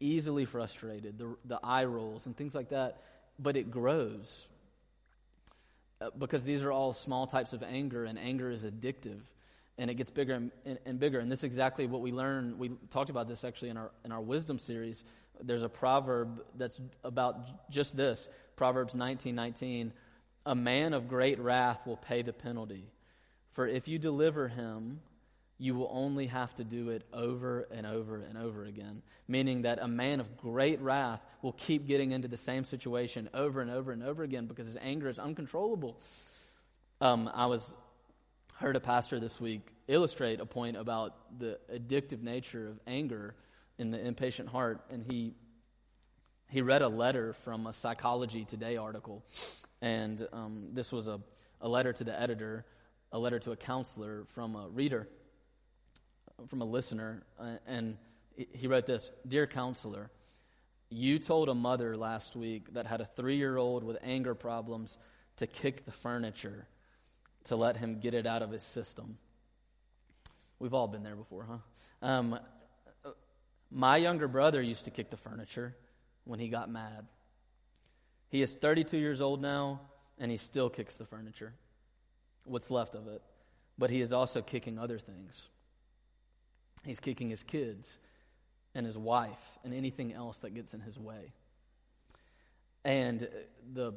easily 0.02 0.44
frustrated, 0.44 1.18
the, 1.18 1.36
the 1.44 1.60
eye 1.62 1.84
rolls 1.84 2.26
and 2.26 2.36
things 2.36 2.54
like 2.54 2.70
that, 2.70 3.02
but 3.38 3.56
it 3.56 3.70
grows 3.70 4.46
uh, 6.00 6.10
because 6.18 6.44
these 6.44 6.64
are 6.64 6.72
all 6.72 6.92
small 6.92 7.26
types 7.26 7.52
of 7.52 7.62
anger, 7.62 8.04
and 8.04 8.18
anger 8.18 8.50
is 8.50 8.64
addictive, 8.64 9.20
and 9.78 9.90
it 9.90 9.94
gets 9.94 10.10
bigger 10.10 10.34
and, 10.34 10.50
and, 10.64 10.78
and, 10.84 10.98
bigger. 10.98 11.20
And 11.20 11.30
this 11.30 11.40
is 11.40 11.44
exactly 11.44 11.86
what 11.86 12.00
we 12.00 12.12
learn. 12.12 12.58
We 12.58 12.70
talked 12.90 13.10
about 13.10 13.28
this 13.28 13.44
actually 13.44 13.70
in 13.70 13.76
our 13.76 13.90
in 14.04 14.12
our 14.12 14.20
wisdom 14.20 14.58
series. 14.58 15.04
There's 15.40 15.62
a 15.62 15.68
proverb 15.68 16.44
that's 16.56 16.80
about 17.04 17.70
just 17.70 17.96
this. 17.96 18.28
Proverbs 18.56 18.94
19:19. 18.94 19.92
a 20.44 20.54
man 20.56 20.92
of 20.92 21.08
great 21.08 21.38
wrath 21.38 21.86
will 21.86 21.96
pay 21.96 22.22
the 22.22 22.32
penalty, 22.32 22.84
for 23.52 23.68
if 23.68 23.86
you 23.86 23.98
deliver 23.98 24.48
him, 24.48 25.00
you 25.58 25.74
will 25.74 25.90
only 25.92 26.26
have 26.26 26.54
to 26.56 26.64
do 26.64 26.90
it 26.90 27.04
over 27.12 27.68
and 27.70 27.86
over 27.86 28.16
and 28.22 28.36
over 28.36 28.64
again. 28.64 29.02
Meaning 29.28 29.62
that 29.62 29.78
a 29.80 29.86
man 29.86 30.18
of 30.18 30.36
great 30.36 30.80
wrath 30.80 31.20
will 31.40 31.52
keep 31.52 31.86
getting 31.86 32.12
into 32.12 32.28
the 32.28 32.36
same 32.36 32.64
situation 32.64 33.28
over 33.32 33.60
and 33.60 33.70
over 33.70 33.92
and 33.92 34.02
over 34.02 34.22
again 34.22 34.46
because 34.46 34.66
his 34.66 34.76
anger 34.80 35.08
is 35.08 35.18
uncontrollable. 35.18 36.00
Um, 37.00 37.30
I 37.32 37.46
was 37.46 37.74
heard 38.56 38.76
a 38.76 38.80
pastor 38.80 39.18
this 39.18 39.40
week 39.40 39.68
illustrate 39.88 40.40
a 40.40 40.46
point 40.46 40.76
about 40.76 41.38
the 41.38 41.58
addictive 41.72 42.22
nature 42.22 42.68
of 42.68 42.80
anger 42.86 43.34
in 43.78 43.90
the 43.90 44.04
impatient 44.04 44.48
heart, 44.48 44.84
and 44.90 45.04
he 45.04 45.34
he 46.48 46.60
read 46.60 46.82
a 46.82 46.88
letter 46.88 47.32
from 47.32 47.66
a 47.66 47.72
Psychology 47.72 48.44
Today 48.44 48.76
article, 48.76 49.24
and 49.80 50.26
um, 50.32 50.68
this 50.72 50.92
was 50.92 51.08
a, 51.08 51.20
a 51.60 51.68
letter 51.68 51.92
to 51.92 52.04
the 52.04 52.20
editor, 52.20 52.66
a 53.10 53.18
letter 53.18 53.38
to 53.38 53.52
a 53.52 53.56
counselor 53.56 54.26
from 54.34 54.54
a 54.54 54.68
reader 54.68 55.08
from 56.48 56.60
a 56.60 56.64
listener, 56.64 57.22
uh, 57.38 57.56
and 57.66 57.96
he 58.36 58.66
wrote 58.66 58.86
this 58.86 59.10
Dear 59.26 59.46
counselor, 59.46 60.10
you 60.90 61.18
told 61.18 61.48
a 61.48 61.54
mother 61.54 61.96
last 61.96 62.36
week 62.36 62.74
that 62.74 62.86
had 62.86 63.00
a 63.00 63.04
three 63.04 63.36
year 63.36 63.56
old 63.56 63.84
with 63.84 63.98
anger 64.02 64.34
problems 64.34 64.98
to 65.36 65.46
kick 65.46 65.84
the 65.84 65.92
furniture 65.92 66.66
to 67.44 67.56
let 67.56 67.76
him 67.76 67.98
get 67.98 68.14
it 68.14 68.26
out 68.26 68.42
of 68.42 68.50
his 68.50 68.62
system. 68.62 69.18
We've 70.58 70.74
all 70.74 70.86
been 70.86 71.02
there 71.02 71.16
before, 71.16 71.46
huh? 71.48 72.06
Um, 72.06 72.38
my 73.70 73.96
younger 73.96 74.28
brother 74.28 74.60
used 74.60 74.84
to 74.84 74.90
kick 74.90 75.10
the 75.10 75.16
furniture 75.16 75.74
when 76.24 76.38
he 76.38 76.48
got 76.48 76.70
mad. 76.70 77.06
He 78.28 78.42
is 78.42 78.54
32 78.54 78.98
years 78.98 79.20
old 79.20 79.40
now, 79.42 79.80
and 80.18 80.30
he 80.30 80.36
still 80.36 80.70
kicks 80.70 80.96
the 80.96 81.04
furniture, 81.04 81.54
what's 82.44 82.70
left 82.70 82.94
of 82.94 83.08
it. 83.08 83.22
But 83.78 83.90
he 83.90 84.00
is 84.00 84.12
also 84.12 84.42
kicking 84.42 84.78
other 84.78 84.98
things. 84.98 85.48
He's 86.84 87.00
kicking 87.00 87.30
his 87.30 87.42
kids 87.42 87.98
and 88.74 88.86
his 88.86 88.98
wife 88.98 89.58
and 89.64 89.72
anything 89.72 90.12
else 90.12 90.38
that 90.38 90.54
gets 90.54 90.74
in 90.74 90.80
his 90.80 90.98
way. 90.98 91.32
And 92.84 93.28
the 93.72 93.94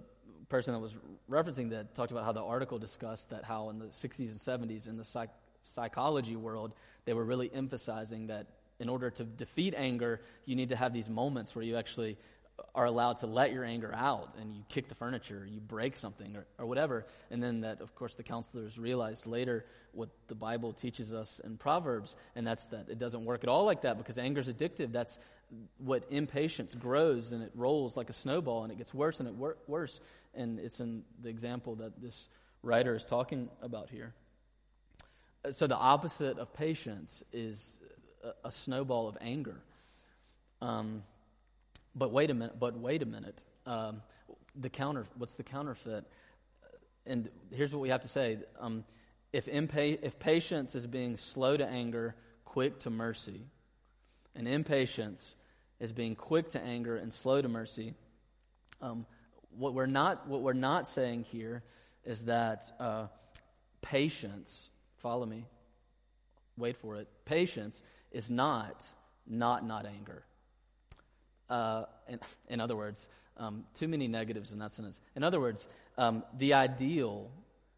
person 0.50 0.74
that 0.74 0.80
was 0.80 0.98
referencing 1.30 1.72
that 1.72 1.96
talked 1.96 2.12
about 2.12 2.24
how 2.24 2.32
the 2.32 2.44
article 2.44 2.78
discussed 2.78 3.32
that 3.32 3.44
how 3.44 3.70
in 3.70 3.80
the 3.80 3.86
60s 3.86 4.20
and 4.20 4.70
70s 4.70 4.88
in 4.88 4.98
the 4.98 5.04
psych- 5.04 5.34
psychology 5.64 6.36
world, 6.36 6.74
they 7.06 7.14
were 7.14 7.26
really 7.26 7.52
emphasizing 7.54 8.28
that 8.28 8.48
in 8.80 8.90
order 8.90 9.10
to 9.10 9.24
defeat 9.24 9.74
anger, 9.76 10.22
you 10.46 10.56
need 10.56 10.70
to 10.70 10.76
have 10.76 10.94
these 10.94 11.10
moments 11.10 11.56
where 11.56 11.64
you 11.64 11.78
actually 11.78 12.18
are 12.74 12.86
allowed 12.86 13.18
to 13.18 13.28
let 13.28 13.52
your 13.52 13.64
anger 13.64 13.94
out 13.94 14.36
and 14.40 14.54
you 14.54 14.64
kick 14.70 14.88
the 14.88 14.96
furniture, 14.96 15.48
you 15.50 15.60
break 15.60 15.96
something, 15.96 16.36
or, 16.36 16.46
or 16.60 16.66
whatever. 16.66 17.06
And 17.32 17.42
then 17.42 17.62
that, 17.62 17.82
of 17.82 17.96
course, 17.96 18.16
the 18.16 18.24
counselors 18.24 18.78
realized 18.78 19.26
later 19.26 19.66
what 19.92 20.10
the 20.28 20.36
Bible 20.36 20.74
teaches 20.74 21.14
us 21.14 21.40
in 21.44 21.58
Proverbs, 21.58 22.16
and 22.36 22.46
that's 22.46 22.68
that 22.68 22.90
it 22.90 23.00
doesn't 23.00 23.26
work 23.26 23.44
at 23.44 23.50
all 23.50 23.66
like 23.66 23.82
that 23.82 23.98
because 23.98 24.18
anger 24.18 24.42
is 24.42 24.50
addictive. 24.50 24.92
That's 24.92 25.20
what 25.78 26.06
impatience 26.10 26.74
grows 26.76 27.32
and 27.32 27.44
it 27.44 27.52
rolls 27.56 27.96
like 27.96 28.10
a 28.10 28.14
snowball 28.14 28.64
and 28.64 28.72
it 28.72 28.78
gets 28.78 28.94
worse 28.94 29.20
and 29.20 29.30
it 29.30 29.36
wor- 29.36 29.58
worse. 29.68 30.00
And 30.34 30.60
it's 30.60 30.80
in 30.80 31.04
the 31.22 31.30
example 31.30 31.76
that 31.76 32.02
this 32.02 32.30
writer 32.64 32.96
is 32.96 33.06
talking 33.06 33.50
about 33.62 33.90
here. 33.90 34.14
So 35.52 35.68
the 35.68 35.78
opposite 35.78 36.40
of 36.40 36.54
patience 36.54 37.24
is 37.32 37.78
a, 38.24 38.48
a 38.48 38.52
snowball 38.52 39.08
of 39.08 39.18
anger. 39.22 39.62
Um, 40.62 41.04
but 41.96 42.12
wait 42.12 42.30
a 42.30 42.34
minute. 42.34 42.60
But 42.60 42.78
wait 42.78 43.02
a 43.02 43.06
minute. 43.06 43.44
Um, 43.66 44.02
the 44.56 44.70
counter. 44.70 45.06
What's 45.18 45.36
the 45.36 45.44
counterfeit? 45.44 46.06
And 47.06 47.30
here's 47.52 47.72
what 47.72 47.82
we 47.82 47.90
have 47.90 48.02
to 48.02 48.08
say. 48.08 48.40
Um, 48.60 48.84
if, 49.32 49.46
impa- 49.48 50.00
if 50.02 50.20
patience 50.20 50.76
is 50.76 50.88
being 50.88 51.18
slow 51.18 51.56
to 51.58 51.68
anger, 51.68 52.16
quick 52.46 52.80
to 52.80 52.90
mercy, 52.90 53.42
and 54.36 54.48
impatience 54.48 55.36
is 55.80 55.92
being 55.92 56.16
quick 56.16 56.50
to 56.52 56.62
anger 56.62 56.96
and 56.96 57.12
slow 57.12 57.42
to 57.42 57.48
mercy, 57.48 57.94
um, 58.82 59.06
what 59.58 59.74
we're 59.74 59.86
not 59.86 60.28
what 60.28 60.42
we're 60.42 60.54
not 60.54 60.88
saying 60.88 61.24
here 61.24 61.64
is 62.04 62.26
that 62.26 62.64
uh, 62.80 63.08
patience. 63.82 64.70
Follow 64.98 65.26
me. 65.26 65.46
Wait 66.58 66.78
for 66.78 66.96
it. 66.96 67.08
Patience 67.26 67.82
is 68.12 68.30
not 68.30 68.86
not 69.28 69.66
not 69.66 69.86
anger. 69.86 70.24
Uh, 71.50 71.84
in, 72.08 72.20
in, 72.50 72.60
other 72.60 72.76
words, 72.76 73.08
um, 73.38 73.66
too 73.76 73.88
many 73.88 74.08
negatives 74.08 74.52
in 74.52 74.60
that 74.60 74.72
sentence. 74.72 75.00
In 75.16 75.24
other 75.24 75.40
words, 75.40 75.68
um, 75.98 76.24
the 76.38 76.54
ideal, 76.54 77.30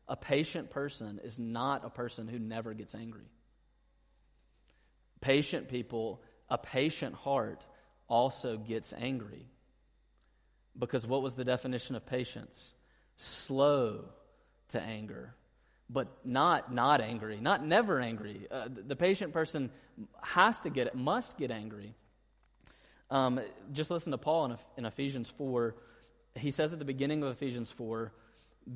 a 0.07 0.15
patient 0.15 0.69
person, 0.69 1.19
is 1.23 1.37
not 1.37 1.85
a 1.85 1.89
person 1.89 2.27
who 2.27 2.39
never 2.39 2.73
gets 2.73 2.95
angry. 2.95 3.29
Patient 5.19 5.67
people, 5.67 6.21
a 6.49 6.57
patient 6.57 7.15
heart, 7.15 7.65
also 8.07 8.57
gets 8.57 8.93
angry. 8.93 9.47
Because 10.77 11.05
what 11.05 11.21
was 11.21 11.35
the 11.35 11.43
definition 11.43 11.95
of 11.95 12.05
patience? 12.05 12.73
Slow 13.15 14.05
to 14.69 14.81
anger, 14.81 15.33
but 15.89 16.07
not 16.23 16.73
not 16.73 17.01
angry, 17.01 17.39
not 17.41 17.65
never 17.65 17.99
angry. 17.99 18.47
Uh, 18.51 18.67
the, 18.69 18.95
patient 18.95 19.33
person 19.33 19.71
has 20.21 20.61
to 20.61 20.69
get, 20.69 20.95
must 20.95 21.37
get 21.37 21.49
angry. 21.49 21.95
Um, 23.09 23.39
just 23.71 23.89
listen 23.89 24.11
to 24.11 24.17
Paul 24.17 24.57
in, 24.75 24.85
Ephesians 24.85 25.29
4. 25.29 25.75
He 26.35 26.51
says 26.51 26.73
at 26.73 26.79
the 26.79 26.85
beginning 26.85 27.23
of 27.23 27.31
Ephesians 27.31 27.71
4 27.71 28.11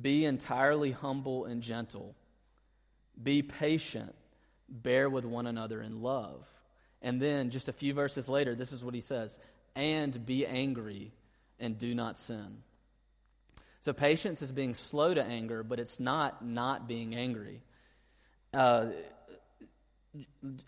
Be 0.00 0.24
entirely 0.24 0.90
humble 0.90 1.44
and 1.44 1.62
gentle, 1.62 2.14
be 3.22 3.42
patient, 3.42 4.14
bear 4.68 5.08
with 5.10 5.24
one 5.24 5.46
another 5.46 5.82
in 5.82 6.02
love. 6.02 6.46
And 7.02 7.20
then, 7.20 7.50
just 7.50 7.68
a 7.68 7.72
few 7.72 7.94
verses 7.94 8.28
later, 8.28 8.54
this 8.54 8.72
is 8.72 8.82
what 8.82 8.94
he 8.94 9.00
says 9.00 9.38
and 9.74 10.26
be 10.26 10.46
angry 10.46 11.12
and 11.58 11.78
do 11.78 11.94
not 11.94 12.16
sin. 12.16 12.58
So, 13.80 13.92
patience 13.92 14.40
is 14.42 14.52
being 14.52 14.74
slow 14.74 15.12
to 15.12 15.22
anger, 15.22 15.62
but 15.62 15.80
it's 15.80 15.98
not 15.98 16.44
not 16.44 16.86
being 16.86 17.14
angry. 17.14 17.62
Uh, 18.54 18.86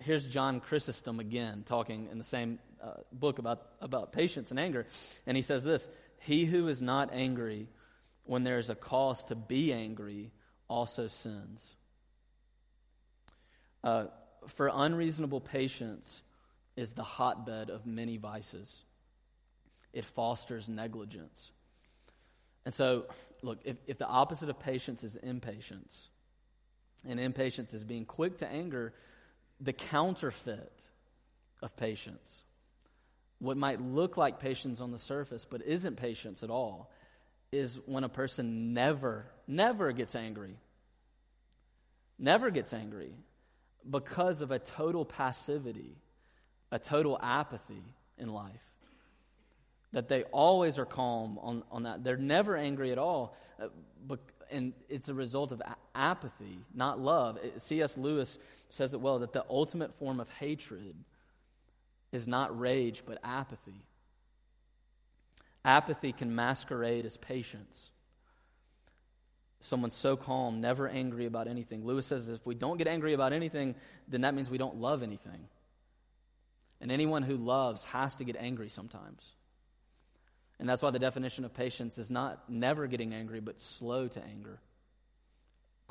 here's 0.01 0.27
John 0.27 0.61
Chrysostom 0.61 1.21
again 1.21 1.65
talking 1.67 2.09
in 2.11 2.19
the 2.19 2.25
same 2.25 2.59
uh, 2.83 2.95
book 3.13 3.39
about, 3.39 3.67
about 3.81 4.13
patience 4.13 4.51
and 4.51 4.59
anger. 4.59 4.87
And 5.27 5.37
he 5.37 5.43
says 5.43 5.65
this 5.65 5.89
He 6.21 6.45
who 6.45 6.69
is 6.69 6.81
not 6.81 7.11
angry 7.13 7.69
when 8.25 8.45
there 8.45 8.59
is 8.59 8.71
a 8.71 8.75
cause 8.75 9.25
to 9.25 9.35
be 9.35 9.73
angry 9.73 10.33
also 10.69 11.07
sins. 11.07 11.75
Uh, 13.83 14.07
for 14.49 14.71
unreasonable 14.73 15.41
patience 15.41 16.23
is 16.77 16.93
the 16.93 17.03
hotbed 17.03 17.71
of 17.71 17.87
many 17.87 18.17
vices, 18.17 18.83
it 19.93 20.05
fosters 20.05 20.69
negligence. 20.69 21.53
And 22.65 22.73
so, 22.73 23.05
look, 23.43 23.59
if, 23.65 23.77
if 23.87 23.99
the 23.99 24.07
opposite 24.07 24.49
of 24.49 24.59
patience 24.59 25.05
is 25.05 25.17
impatience, 25.17 26.09
and 27.07 27.21
impatience 27.21 27.75
is 27.75 27.85
being 27.85 28.07
quick 28.07 28.39
to 28.39 28.49
anger, 28.49 28.95
the 29.65 29.73
counterfeit 29.73 30.91
of 31.63 31.77
patience 31.77 32.43
what 33.39 33.57
might 33.57 33.81
look 33.81 34.17
like 34.17 34.39
patience 34.39 34.81
on 34.81 34.91
the 34.91 34.99
surface 34.99 35.47
but 35.49 35.63
isn't 35.63 35.97
patience 35.97 36.43
at 36.43 36.51
all 36.51 36.91
is 37.53 37.79
when 37.87 38.05
a 38.05 38.09
person 38.09 38.75
never, 38.75 39.27
never 39.47 39.93
gets 39.93 40.15
angry. 40.15 40.57
Never 42.19 42.51
gets 42.51 42.73
angry 42.73 43.15
because 43.89 44.41
of 44.41 44.51
a 44.51 44.59
total 44.59 45.05
passivity, 45.05 45.97
a 46.71 46.79
total 46.79 47.19
apathy 47.21 47.83
in 48.19 48.33
life. 48.33 48.53
That 49.93 50.09
they 50.09 50.25
always 50.25 50.79
are 50.79 50.87
calm 50.87 51.39
on, 51.39 51.63
on 51.71 51.85
that. 51.85 52.03
They're 52.03 52.17
never 52.17 52.57
angry 52.57 52.91
at 52.93 52.99
all. 52.99 53.37
Uh, 53.61 53.69
and 54.51 54.73
it's 54.89 55.09
a 55.09 55.15
result 55.15 55.53
of 55.53 55.63
apathy, 55.95 56.59
not 56.75 57.01
love. 57.01 57.39
C.S. 57.59 57.97
Lewis 57.97 58.39
says 58.71 58.95
it 58.95 59.01
well 59.01 59.21
that 59.21 59.33
the 59.33 59.45
ultimate 59.49 59.95
form 59.99 60.21
of 60.21 60.29
hatred 60.39 60.95
is 62.13 62.27
not 62.27 62.59
rage, 62.59 63.03
but 63.07 63.19
apathy. 63.25 63.83
Apathy 65.65 66.13
can 66.13 66.35
masquerade 66.35 67.07
as 67.07 67.17
patience. 67.17 67.91
Someone 69.61 69.91
so 69.91 70.17
calm, 70.17 70.61
never 70.61 70.87
angry 70.89 71.25
about 71.25 71.49
anything. 71.49 71.87
Lewis 71.87 72.07
says 72.07 72.29
if 72.29 72.45
we 72.47 72.55
don't 72.55 72.77
get 72.77 72.87
angry 72.87 73.15
about 73.15 73.33
anything, 73.33 73.75
then 74.09 74.21
that 74.21 74.35
means 74.35 74.51
we 74.51 74.59
don't 74.59 74.77
love 74.77 75.03
anything. 75.03 75.49
And 76.81 76.93
anyone 76.93 77.23
who 77.23 77.37
loves 77.37 77.83
has 77.85 78.15
to 78.17 78.25
get 78.25 78.37
angry 78.39 78.69
sometimes. 78.69 79.31
And 80.59 80.69
that's 80.69 80.83
why 80.83 80.91
the 80.91 80.99
definition 80.99 81.45
of 81.45 81.55
patience 81.55 81.99
is 81.99 82.11
not 82.11 82.49
never 82.49 82.87
getting 82.87 83.15
angry, 83.15 83.41
but 83.41 83.61
slow 83.61 84.07
to 84.07 84.23
anger, 84.23 84.61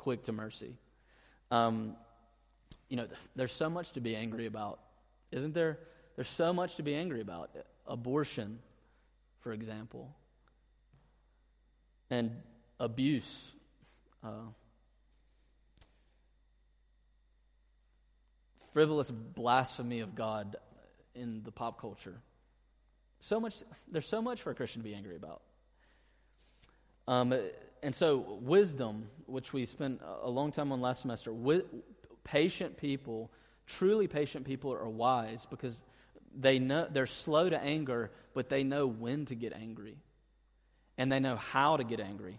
quick 0.04 0.22
to 0.24 0.32
mercy. 0.32 0.76
Um, 1.50 1.96
you 2.90 2.98
know, 2.98 3.06
there's 3.34 3.52
so 3.52 3.70
much 3.70 3.92
to 3.92 4.02
be 4.02 4.14
angry 4.14 4.44
about, 4.44 4.78
isn't 5.32 5.54
there? 5.54 5.78
There's 6.14 6.28
so 6.28 6.52
much 6.52 6.74
to 6.76 6.82
be 6.82 6.94
angry 6.94 7.22
about. 7.22 7.56
Abortion, 7.86 8.58
for 9.40 9.54
example, 9.54 10.14
and 12.10 12.32
abuse. 12.78 13.54
Uh, 14.22 14.50
frivolous 18.74 19.10
blasphemy 19.10 20.00
of 20.00 20.14
God 20.14 20.56
in 21.14 21.42
the 21.44 21.50
pop 21.50 21.80
culture. 21.80 22.20
So 23.20 23.40
much, 23.40 23.54
there's 23.90 24.06
so 24.06 24.20
much 24.20 24.42
for 24.42 24.50
a 24.50 24.54
Christian 24.54 24.82
to 24.82 24.88
be 24.88 24.94
angry 24.94 25.16
about. 25.16 25.40
Um, 27.06 27.34
and 27.82 27.94
so, 27.94 28.38
wisdom, 28.40 29.08
which 29.26 29.52
we 29.52 29.64
spent 29.66 30.00
a 30.22 30.30
long 30.30 30.52
time 30.52 30.72
on 30.72 30.80
last 30.80 31.02
semester, 31.02 31.30
wi- 31.30 31.64
patient 32.24 32.76
people, 32.76 33.30
truly 33.66 34.08
patient 34.08 34.46
people, 34.46 34.72
are 34.72 34.88
wise 34.88 35.46
because 35.50 35.82
they 36.34 36.58
know 36.58 36.88
they're 36.90 37.06
slow 37.06 37.48
to 37.48 37.62
anger, 37.62 38.10
but 38.32 38.48
they 38.48 38.64
know 38.64 38.86
when 38.86 39.26
to 39.26 39.34
get 39.34 39.52
angry. 39.52 39.96
And 40.96 41.10
they 41.10 41.20
know 41.20 41.36
how 41.36 41.76
to 41.76 41.84
get 41.84 42.00
angry. 42.00 42.38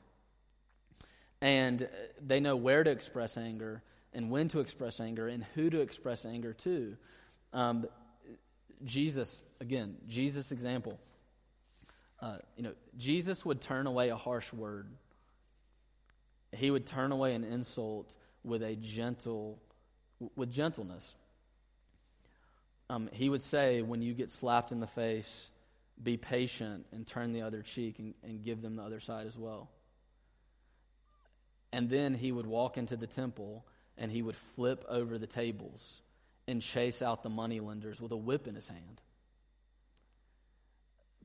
And 1.42 1.88
they 2.26 2.40
know 2.40 2.56
where 2.56 2.84
to 2.84 2.90
express 2.90 3.38
anger 3.38 3.84
and 4.14 4.32
when 4.32 4.48
to 4.50 4.62
express 4.62 5.00
anger 5.00 5.28
and 5.28 5.44
who 5.54 5.70
to 5.70 5.82
express 5.82 6.26
anger 6.26 6.54
to. 6.54 6.98
Um, 7.54 7.86
Jesus, 8.84 9.42
again, 9.60 9.98
Jesus' 10.08 10.52
example. 10.52 11.00
Uh, 12.20 12.38
you 12.56 12.64
know, 12.64 12.74
Jesus 12.98 13.46
would 13.46 13.62
turn 13.62 13.88
away 13.88 14.10
a 14.10 14.16
harsh 14.16 14.52
word. 14.54 14.88
He 16.52 16.72
would 16.72 16.86
turn 16.86 17.12
away 17.12 17.36
an 17.36 17.44
insult 17.44 18.16
with 18.44 18.64
a 18.64 18.76
gentle, 18.76 19.60
with 20.36 20.52
gentleness. 20.52 21.16
Um, 22.90 23.10
he 23.12 23.30
would 23.30 23.42
say, 23.42 23.82
when 23.82 24.02
you 24.02 24.14
get 24.14 24.30
slapped 24.30 24.72
in 24.72 24.80
the 24.80 24.88
face, 24.88 25.50
be 26.02 26.18
patient 26.18 26.86
and 26.92 27.06
turn 27.06 27.34
the 27.34 27.42
other 27.42 27.62
cheek 27.62 28.00
and, 28.00 28.14
and 28.24 28.44
give 28.44 28.62
them 28.62 28.76
the 28.76 28.84
other 28.84 29.00
side 29.00 29.28
as 29.28 29.38
well. 29.38 29.70
And 31.72 31.90
then 31.90 32.14
he 32.14 32.32
would 32.32 32.46
walk 32.46 32.78
into 32.78 32.96
the 32.96 33.08
temple 33.08 33.66
and 33.98 34.12
he 34.12 34.22
would 34.22 34.36
flip 34.36 34.86
over 34.88 35.18
the 35.18 35.28
tables 35.28 36.02
and 36.48 36.62
chase 36.62 37.02
out 37.02 37.24
the 37.24 37.30
money 37.30 37.60
lenders 37.60 38.00
with 38.00 38.12
a 38.12 38.18
whip 38.18 38.48
in 38.48 38.56
his 38.56 38.68
hand. 38.68 39.02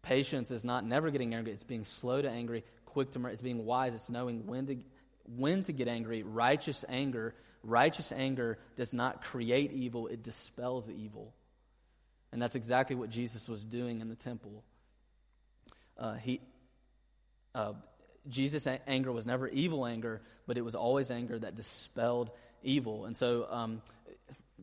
Patience 0.03 0.51
is 0.51 0.65
not 0.65 0.85
never 0.85 1.11
getting 1.11 1.35
angry, 1.35 1.53
it's 1.53 1.65
being 1.65 1.85
slow 1.85 2.23
to 2.23 2.29
angry, 2.29 2.65
quick 2.87 3.11
to 3.13 3.27
it's 3.27 3.43
being 3.43 3.65
wise, 3.65 3.95
it's 3.95 4.11
knowing 4.11 4.47
when 4.47 4.67
to 4.67 4.77
when 5.37 5.63
to 5.65 5.73
get 5.73 5.89
angry. 5.89 6.23
Righteous 6.23 6.85
anger, 6.89 7.35
righteous 7.63 8.11
anger 8.13 8.59
does 8.77 8.93
not 8.93 9.23
create 9.23 9.73
evil, 9.73 10.07
it 10.09 10.23
dispels 10.23 10.91
evil. 10.91 11.35
And 12.33 12.41
that's 12.41 12.55
exactly 12.55 12.97
what 12.97 13.11
Jesus 13.11 13.49
was 13.49 13.65
doing 13.65 14.01
in 14.01 14.09
the 14.09 14.15
temple. 14.15 14.63
Uh, 15.99 16.15
he, 16.15 16.41
uh, 17.55 17.73
Jesus' 18.29 18.67
anger 18.87 19.13
was 19.13 19.27
never 19.27 19.49
evil 19.49 19.85
anger, 19.85 20.23
but 20.47 20.57
it 20.57 20.63
was 20.63 20.75
always 20.75 21.11
anger 21.11 21.39
that 21.39 21.57
dispelled 21.57 22.31
evil. 22.63 23.05
And 23.05 23.17
so 23.17 23.47
um, 23.51 23.83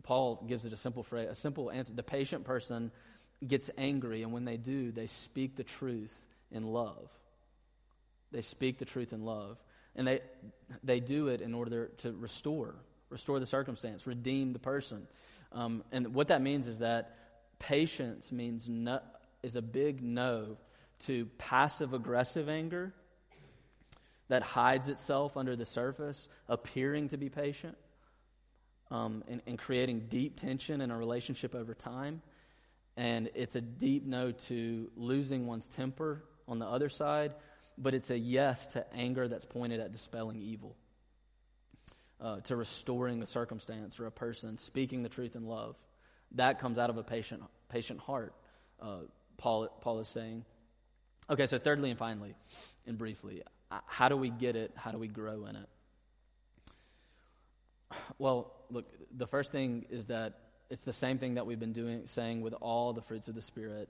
Paul 0.04 0.44
gives 0.48 0.66
it 0.66 0.74
a 0.74 0.78
simple 0.78 1.04
phrase, 1.04 1.28
a 1.30 1.36
simple 1.36 1.70
answer. 1.70 1.92
The 1.94 2.04
patient 2.04 2.46
person 2.46 2.92
gets 3.46 3.70
angry, 3.78 4.24
and 4.24 4.32
when 4.32 4.46
they 4.46 4.58
do, 4.58 4.92
they 4.92 5.08
speak 5.08 5.56
the 5.56 5.64
truth 5.64 6.18
in 6.52 6.64
love. 6.66 7.10
They 8.32 8.42
speak 8.42 8.80
the 8.80 8.86
truth 8.86 9.14
in 9.14 9.24
love. 9.24 9.58
And 9.96 10.08
they, 10.08 10.22
they 10.84 11.00
do 11.00 11.28
it 11.28 11.42
in 11.42 11.54
order 11.54 11.88
to 12.00 12.12
restore, 12.12 12.76
restore 13.10 13.40
the 13.40 13.46
circumstance, 13.46 14.06
redeem 14.06 14.54
the 14.54 14.60
person. 14.60 15.08
Um, 15.52 15.84
and 15.92 16.14
what 16.14 16.28
that 16.28 16.42
means 16.42 16.68
is 16.68 16.80
that 16.80 17.18
patience 17.58 18.32
means 18.32 18.70
no, 18.70 19.00
is 19.42 19.56
a 19.56 19.62
big 19.62 20.04
no 20.04 20.58
to 21.00 21.26
passive 21.38 21.94
aggressive 21.94 22.48
anger 22.48 22.94
that 24.28 24.44
hides 24.44 24.90
itself 24.90 25.38
under 25.38 25.56
the 25.56 25.66
surface, 25.66 26.28
appearing 26.50 27.08
to 27.08 27.18
be 27.18 27.30
patient, 27.30 27.78
um, 28.92 29.24
and, 29.28 29.42
and 29.48 29.58
creating 29.58 30.06
deep 30.10 30.40
tension 30.40 30.82
in 30.82 30.92
a 30.92 30.98
relationship 30.98 31.56
over 31.56 31.74
time. 31.74 32.22
And 32.98 33.30
it's 33.36 33.56
a 33.56 33.62
deep 33.62 34.06
no 34.06 34.32
to 34.32 34.90
losing 34.98 35.46
one's 35.46 35.68
temper 35.68 36.24
on 36.48 36.58
the 36.58 36.66
other 36.66 36.90
side, 36.90 37.36
but 37.78 37.94
it's 37.94 38.10
a 38.10 38.18
yes 38.18 38.66
to 38.68 38.86
anger 38.94 39.28
that's 39.28 39.46
pointed 39.46 39.80
at 39.80 39.92
dispelling 39.92 40.42
evil, 40.42 40.76
uh, 42.20 42.40
to 42.42 42.56
restoring 42.56 43.22
a 43.22 43.28
circumstance 43.28 44.00
or 44.00 44.08
a 44.08 44.12
person, 44.12 44.58
speaking 44.58 45.04
the 45.04 45.10
truth 45.10 45.36
in 45.36 45.46
love. 45.46 45.76
That 46.34 46.58
comes 46.58 46.80
out 46.80 46.90
of 46.90 46.98
a 46.98 47.04
patient, 47.04 47.44
patient 47.70 48.00
heart, 48.00 48.34
uh, 48.82 49.02
Paul, 49.38 49.68
Paul 49.82 50.00
is 50.00 50.08
saying. 50.08 50.44
Okay, 51.30 51.46
so 51.46 51.60
thirdly 51.60 51.92
and 51.92 52.00
finally, 52.00 52.34
and 52.88 52.98
briefly, 52.98 53.44
uh, 53.70 53.80
how 53.86 54.10
do 54.10 54.18
we 54.18 54.32
get 54.32 54.56
it? 54.56 54.72
How 54.76 54.92
do 54.92 54.98
we 54.98 55.08
grow 55.08 55.46
in 55.46 55.56
it? 55.56 55.70
Well, 58.18 58.54
look, 58.72 58.92
the 59.16 59.28
first 59.28 59.52
thing 59.52 59.86
is 59.92 60.08
that 60.08 60.40
it's 60.70 60.84
the 60.84 60.94
same 60.94 61.18
thing 61.18 61.36
that 61.36 61.46
we've 61.46 61.60
been 61.60 61.74
doing, 61.74 62.06
saying 62.06 62.42
with 62.42 62.54
all 62.54 62.94
the 62.94 63.02
fruits 63.02 63.28
of 63.28 63.36
the 63.36 63.42
Spirit, 63.42 63.90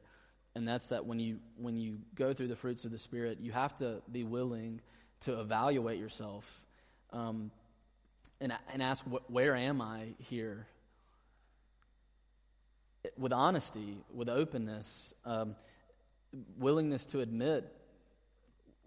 and 0.55 0.67
that's 0.67 0.89
that 0.89 1.05
when 1.05 1.19
you 1.19 1.39
when 1.57 1.75
you 1.75 1.99
go 2.15 2.33
through 2.33 2.47
the 2.47 2.55
fruits 2.55 2.85
of 2.85 2.91
the 2.91 2.97
Spirit, 2.97 3.39
you 3.41 3.51
have 3.51 3.75
to 3.77 4.01
be 4.11 4.23
willing 4.23 4.81
to 5.21 5.39
evaluate 5.39 5.99
yourself, 5.99 6.61
um, 7.11 7.51
and 8.39 8.53
and 8.71 8.81
ask, 8.81 9.03
where 9.27 9.55
am 9.55 9.81
I 9.81 10.09
here? 10.19 10.67
With 13.17 13.33
honesty, 13.33 13.97
with 14.13 14.29
openness, 14.29 15.13
um, 15.25 15.55
willingness 16.59 17.05
to 17.05 17.21
admit 17.21 17.71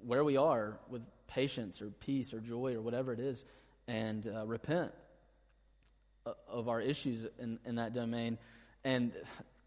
where 0.07 0.23
we 0.23 0.37
are 0.37 0.79
with 0.89 1.03
patience 1.27 1.81
or 1.81 1.87
peace 1.87 2.33
or 2.35 2.41
joy 2.41 2.75
or 2.75 2.81
whatever 2.81 3.13
it 3.13 3.21
is, 3.21 3.45
and 3.89 4.27
uh, 4.27 4.47
repent 4.47 4.93
Uh, 6.27 6.33
of 6.51 6.69
our 6.69 6.83
issues 6.83 7.27
in, 7.39 7.59
in 7.65 7.77
that 7.77 7.95
domain. 7.95 8.37
And 8.85 9.13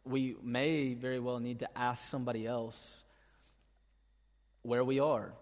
we 0.05 0.35
may 0.43 0.93
very 0.93 1.19
well 1.19 1.39
need 1.39 1.59
to 1.59 1.77
ask 1.77 2.07
somebody 2.07 2.45
else 2.45 3.03
where 4.61 4.83
we 4.83 4.99
are. 4.99 5.33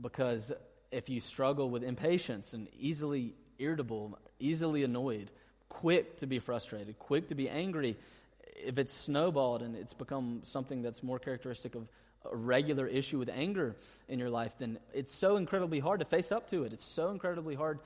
Because 0.00 0.52
if 0.92 1.08
you 1.08 1.18
struggle 1.18 1.70
with 1.70 1.82
impatience 1.82 2.54
and 2.54 2.68
easily 2.78 3.34
irritable, 3.58 4.16
easily 4.38 4.84
annoyed, 4.84 5.32
quick 5.68 6.18
to 6.18 6.28
be 6.28 6.38
frustrated, 6.38 6.96
quick 7.00 7.26
to 7.28 7.34
be 7.34 7.48
angry, 7.48 7.96
if 8.54 8.78
it's 8.78 8.92
snowballed 8.92 9.62
and 9.62 9.74
it's 9.74 9.92
become 9.92 10.42
something 10.44 10.82
that's 10.82 11.02
more 11.02 11.18
characteristic 11.18 11.74
of 11.74 11.88
a 12.30 12.36
regular 12.36 12.86
issue 12.86 13.18
with 13.18 13.28
anger 13.28 13.74
in 14.08 14.20
your 14.20 14.30
life, 14.30 14.54
then 14.60 14.78
it's 14.94 15.12
so 15.12 15.36
incredibly 15.36 15.80
hard 15.80 15.98
to 15.98 16.06
face 16.06 16.30
up 16.30 16.46
to 16.50 16.62
it. 16.62 16.72
It's 16.72 16.84
so 16.84 17.10
incredibly 17.10 17.56
hard 17.56 17.80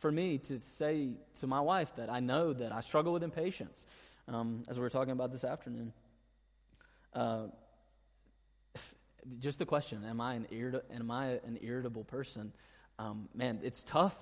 for 0.00 0.10
me 0.10 0.38
to 0.38 0.60
say 0.60 1.10
to 1.40 1.46
my 1.46 1.60
wife 1.60 1.94
that 1.96 2.10
I 2.10 2.20
know 2.20 2.52
that 2.52 2.72
I 2.72 2.80
struggle 2.80 3.12
with 3.12 3.22
impatience, 3.22 3.86
um, 4.26 4.64
as 4.68 4.76
we 4.76 4.82
were 4.82 4.90
talking 4.90 5.12
about 5.12 5.30
this 5.30 5.44
afternoon. 5.44 5.92
Uh, 7.14 7.46
just 9.38 9.58
the 9.58 9.66
question: 9.66 10.02
Am 10.04 10.20
I 10.20 10.34
an 10.34 10.46
Am 10.92 11.10
I 11.10 11.26
an 11.46 11.58
irritable 11.60 12.04
person? 12.04 12.52
Um, 12.98 13.28
man, 13.34 13.60
it's 13.62 13.82
tough 13.82 14.16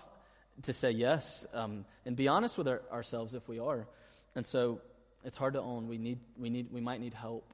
to 0.62 0.72
say 0.72 0.90
yes 0.90 1.46
um, 1.54 1.84
and 2.04 2.16
be 2.16 2.26
honest 2.26 2.58
with 2.58 2.66
our, 2.66 2.82
ourselves 2.90 3.34
if 3.34 3.48
we 3.48 3.60
are, 3.60 3.86
and 4.34 4.44
so 4.44 4.80
it's 5.24 5.36
hard 5.36 5.54
to 5.54 5.60
own. 5.60 5.86
We 5.86 5.98
need, 5.98 6.18
we 6.36 6.50
need, 6.50 6.72
we 6.72 6.80
might 6.80 7.00
need 7.00 7.14
help, 7.14 7.52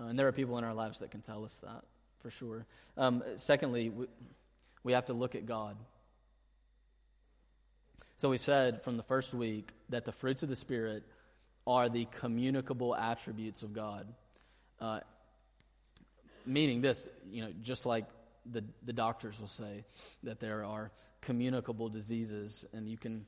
uh, 0.00 0.06
and 0.06 0.18
there 0.18 0.26
are 0.26 0.32
people 0.32 0.58
in 0.58 0.64
our 0.64 0.74
lives 0.74 0.98
that 0.98 1.12
can 1.12 1.20
tell 1.20 1.44
us 1.44 1.56
that 1.62 1.84
for 2.20 2.30
sure. 2.30 2.66
Um, 2.96 3.22
secondly, 3.36 3.90
we, 3.90 4.06
we 4.82 4.92
have 4.94 5.06
to 5.06 5.12
look 5.12 5.36
at 5.36 5.46
God. 5.46 5.76
So 8.18 8.30
we 8.30 8.38
said 8.38 8.82
from 8.82 8.96
the 8.96 9.02
first 9.02 9.34
week 9.34 9.70
that 9.90 10.06
the 10.06 10.12
fruits 10.12 10.42
of 10.42 10.48
the 10.48 10.56
Spirit 10.56 11.04
are 11.66 11.90
the 11.90 12.06
communicable 12.20 12.96
attributes 12.96 13.62
of 13.62 13.74
God. 13.74 14.06
Uh, 14.80 15.00
meaning 16.46 16.80
this, 16.80 17.06
you 17.30 17.42
know, 17.42 17.52
just 17.60 17.84
like 17.84 18.06
the, 18.50 18.64
the 18.84 18.92
doctors 18.94 19.38
will 19.38 19.48
say 19.48 19.84
that 20.22 20.40
there 20.40 20.64
are 20.64 20.92
communicable 21.20 21.90
diseases, 21.90 22.64
and 22.72 22.88
you 22.88 22.96
can, 22.96 23.26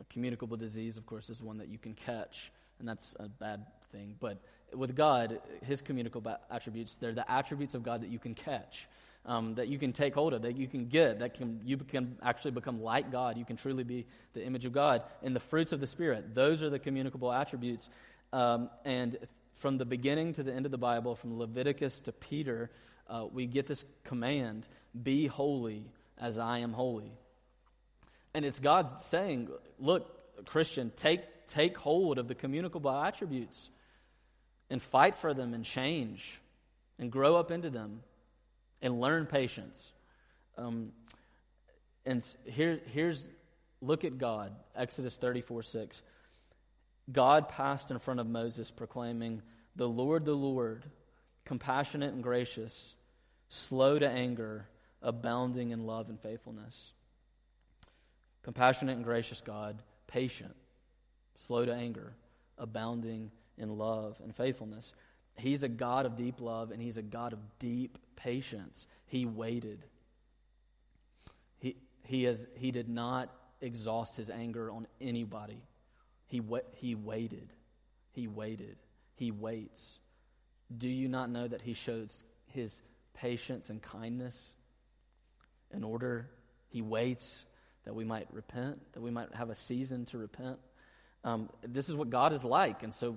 a 0.00 0.04
communicable 0.04 0.56
disease, 0.56 0.96
of 0.96 1.04
course, 1.04 1.28
is 1.28 1.42
one 1.42 1.58
that 1.58 1.68
you 1.68 1.78
can 1.78 1.94
catch, 1.94 2.52
and 2.78 2.86
that's 2.86 3.16
a 3.18 3.28
bad 3.28 3.66
thing. 3.90 4.14
But 4.20 4.38
with 4.72 4.94
God, 4.94 5.40
his 5.64 5.82
communicable 5.82 6.36
attributes, 6.48 6.98
they're 6.98 7.12
the 7.12 7.28
attributes 7.28 7.74
of 7.74 7.82
God 7.82 8.02
that 8.02 8.10
you 8.10 8.20
can 8.20 8.34
catch 8.34 8.86
um, 9.24 9.54
that 9.54 9.68
you 9.68 9.78
can 9.78 9.92
take 9.92 10.14
hold 10.14 10.32
of, 10.32 10.42
that 10.42 10.56
you 10.56 10.66
can 10.66 10.86
get, 10.86 11.20
that 11.20 11.34
can, 11.34 11.60
you 11.64 11.76
can 11.76 12.16
actually 12.22 12.50
become 12.50 12.82
like 12.82 13.12
God. 13.12 13.36
You 13.38 13.44
can 13.44 13.56
truly 13.56 13.84
be 13.84 14.06
the 14.34 14.44
image 14.44 14.64
of 14.64 14.72
God. 14.72 15.02
And 15.22 15.34
the 15.34 15.40
fruits 15.40 15.72
of 15.72 15.80
the 15.80 15.86
Spirit, 15.86 16.34
those 16.34 16.62
are 16.62 16.70
the 16.70 16.78
communicable 16.78 17.32
attributes. 17.32 17.88
Um, 18.32 18.68
and 18.84 19.16
from 19.54 19.78
the 19.78 19.84
beginning 19.84 20.32
to 20.34 20.42
the 20.42 20.52
end 20.52 20.66
of 20.66 20.72
the 20.72 20.78
Bible, 20.78 21.14
from 21.14 21.38
Leviticus 21.38 22.00
to 22.00 22.12
Peter, 22.12 22.70
uh, 23.08 23.26
we 23.30 23.46
get 23.46 23.66
this 23.66 23.84
command 24.04 24.66
be 25.00 25.26
holy 25.26 25.84
as 26.18 26.38
I 26.38 26.58
am 26.58 26.72
holy. 26.72 27.12
And 28.34 28.44
it's 28.44 28.58
God 28.58 29.00
saying, 29.00 29.50
look, 29.78 30.46
Christian, 30.46 30.90
take, 30.96 31.20
take 31.46 31.76
hold 31.76 32.18
of 32.18 32.26
the 32.26 32.34
communicable 32.34 32.90
attributes 32.90 33.70
and 34.70 34.80
fight 34.80 35.14
for 35.14 35.34
them 35.34 35.54
and 35.54 35.64
change 35.64 36.40
and 36.98 37.12
grow 37.12 37.36
up 37.36 37.50
into 37.50 37.70
them 37.70 38.00
and 38.82 39.00
learn 39.00 39.26
patience. 39.26 39.92
Um, 40.58 40.92
and 42.04 42.22
here, 42.44 42.80
here's 42.92 43.28
look 43.80 44.04
at 44.04 44.18
God, 44.18 44.52
Exodus 44.76 45.16
34 45.16 45.62
6. 45.62 46.02
God 47.10 47.48
passed 47.48 47.90
in 47.90 47.98
front 47.98 48.20
of 48.20 48.26
Moses, 48.26 48.70
proclaiming, 48.70 49.42
The 49.76 49.88
Lord, 49.88 50.24
the 50.24 50.34
Lord, 50.34 50.84
compassionate 51.44 52.12
and 52.12 52.22
gracious, 52.22 52.94
slow 53.48 53.98
to 53.98 54.08
anger, 54.08 54.66
abounding 55.00 55.70
in 55.70 55.86
love 55.86 56.08
and 56.08 56.20
faithfulness. 56.20 56.92
Compassionate 58.42 58.96
and 58.96 59.04
gracious 59.04 59.40
God, 59.40 59.82
patient, 60.06 60.54
slow 61.38 61.64
to 61.64 61.72
anger, 61.72 62.14
abounding 62.58 63.30
in 63.58 63.78
love 63.78 64.20
and 64.22 64.34
faithfulness. 64.34 64.92
He's 65.36 65.62
a 65.62 65.68
God 65.68 66.06
of 66.06 66.16
deep 66.16 66.40
love 66.40 66.70
and 66.70 66.80
He's 66.80 66.96
a 66.96 67.02
God 67.02 67.32
of 67.32 67.38
deep 67.58 67.98
patience. 68.16 68.86
He 69.06 69.26
waited. 69.26 69.84
He, 71.58 71.76
he, 72.04 72.24
has, 72.24 72.46
he 72.54 72.70
did 72.70 72.88
not 72.88 73.30
exhaust 73.60 74.16
his 74.16 74.30
anger 74.30 74.70
on 74.70 74.86
anybody. 75.00 75.62
He, 76.26 76.42
he 76.74 76.94
waited. 76.94 77.52
He 78.12 78.26
waited. 78.26 78.76
He 79.14 79.30
waits. 79.30 79.98
Do 80.76 80.88
you 80.88 81.08
not 81.08 81.30
know 81.30 81.46
that 81.46 81.62
he 81.62 81.74
shows 81.74 82.24
his 82.46 82.80
patience 83.14 83.70
and 83.70 83.80
kindness 83.80 84.54
in 85.72 85.84
order 85.84 86.28
he 86.68 86.82
waits 86.82 87.44
that 87.84 87.94
we 87.94 88.04
might 88.04 88.26
repent, 88.32 88.80
that 88.92 89.00
we 89.00 89.10
might 89.10 89.34
have 89.34 89.50
a 89.50 89.54
season 89.54 90.06
to 90.06 90.18
repent? 90.18 90.58
Um, 91.24 91.48
this 91.62 91.88
is 91.88 91.94
what 91.94 92.10
God 92.10 92.32
is 92.32 92.44
like. 92.44 92.82
And 92.82 92.94
so 92.94 93.16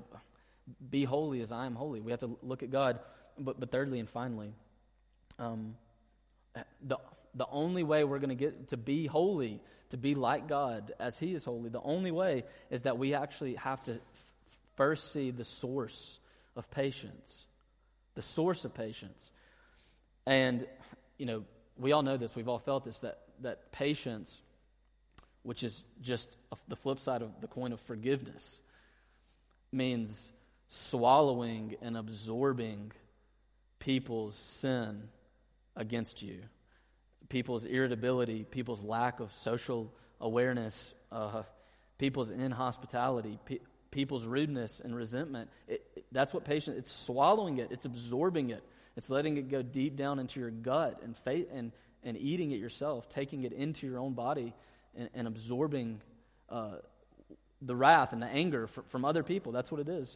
be 0.89 1.03
holy 1.03 1.41
as 1.41 1.51
I 1.51 1.65
am 1.65 1.75
holy. 1.75 2.01
We 2.01 2.11
have 2.11 2.21
to 2.21 2.37
look 2.41 2.63
at 2.63 2.71
God. 2.71 2.99
But, 3.37 3.59
but 3.59 3.71
thirdly 3.71 3.99
and 3.99 4.09
finally, 4.09 4.53
um, 5.39 5.75
the, 6.81 6.97
The 7.35 7.47
only 7.51 7.83
way 7.83 8.05
we're 8.05 8.19
going 8.19 8.29
to 8.29 8.35
get 8.35 8.69
to 8.69 8.77
be 8.77 9.07
holy, 9.07 9.59
to 9.89 9.97
be 9.97 10.15
like 10.15 10.47
God 10.47 10.93
as 10.99 11.19
He 11.19 11.35
is 11.35 11.43
holy, 11.43 11.69
the 11.69 11.81
only 11.81 12.11
way 12.11 12.45
is 12.69 12.83
that 12.83 12.97
we 12.97 13.13
actually 13.13 13.55
have 13.55 13.83
to 13.83 13.91
f- 13.91 13.99
first 14.77 15.11
see 15.11 15.31
the 15.31 15.43
source 15.43 16.19
of 16.55 16.71
patience. 16.71 17.45
The 18.13 18.21
source 18.21 18.63
of 18.63 18.73
patience. 18.73 19.33
And, 20.25 20.65
you 21.17 21.25
know, 21.25 21.43
we 21.77 21.91
all 21.91 22.03
know 22.03 22.17
this, 22.17 22.35
we've 22.35 22.47
all 22.47 22.59
felt 22.59 22.85
this, 22.85 23.01
that, 23.01 23.19
that 23.41 23.73
patience, 23.73 24.41
which 25.43 25.61
is 25.61 25.83
just 26.01 26.37
the 26.69 26.77
flip 26.77 26.99
side 27.01 27.21
of 27.21 27.41
the 27.41 27.47
coin 27.47 27.73
of 27.73 27.81
forgiveness, 27.81 28.61
means 29.73 30.31
swallowing 30.67 31.75
and 31.81 31.97
absorbing 31.97 32.91
people's 33.79 34.35
sin 34.35 35.09
against 35.75 36.21
you, 36.21 36.39
people's 37.29 37.65
irritability, 37.65 38.43
people's 38.43 38.81
lack 38.81 39.19
of 39.19 39.31
social 39.31 39.93
awareness, 40.19 40.93
uh, 41.11 41.43
people's 41.97 42.29
inhospitality, 42.29 43.39
pe- 43.45 43.59
people's 43.91 44.25
rudeness 44.25 44.79
and 44.79 44.95
resentment. 44.95 45.49
It, 45.67 45.85
it, 45.95 46.05
that's 46.11 46.33
what 46.33 46.45
patience. 46.45 46.77
It's 46.77 46.91
swallowing 46.91 47.57
it. 47.57 47.69
It's 47.71 47.85
absorbing 47.85 48.49
it. 48.49 48.63
It's 48.97 49.09
letting 49.09 49.37
it 49.37 49.49
go 49.49 49.61
deep 49.61 49.95
down 49.97 50.19
into 50.19 50.39
your 50.39 50.51
gut 50.51 51.01
and 51.03 51.17
faith 51.17 51.47
and 51.53 51.71
and 52.05 52.15
eating 52.17 52.51
it 52.51 52.59
yourself, 52.59 53.09
taking 53.09 53.43
it 53.43 53.51
into 53.51 53.87
your 53.87 53.97
own 53.97 54.13
body 54.13 54.53
and, 54.95 55.09
and 55.13 55.27
absorbing 55.27 55.99
uh, 56.49 56.75
the 57.61 57.75
wrath 57.75 58.13
and 58.13 58.21
the 58.21 58.27
anger 58.27 58.67
from 58.67 59.03
other 59.03 59.23
people. 59.23 59.51
That's 59.51 59.71
what 59.71 59.81
it 59.81 59.89
is. 59.89 60.15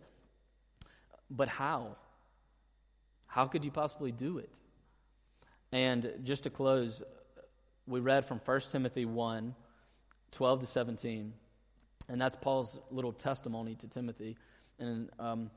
But 1.30 1.48
how? 1.48 1.96
How 3.28 3.46
could 3.46 3.64
you 3.64 3.72
possibly 3.72 4.12
do 4.12 4.40
it? 4.40 4.54
And 5.72 6.12
just 6.24 6.44
to 6.44 6.50
close, 6.50 7.04
we 7.88 8.00
read 8.00 8.26
from 8.26 8.40
1 8.44 8.60
Timothy 8.72 9.06
1 9.06 9.56
12 10.32 10.60
to 10.60 10.66
17. 10.66 11.34
And 12.08 12.22
that's 12.22 12.36
Paul's 12.36 12.80
little 12.92 13.12
testimony 13.12 13.76
to 13.76 13.88
Timothy. 13.88 14.38
And 14.80 15.10
um, 15.20 15.52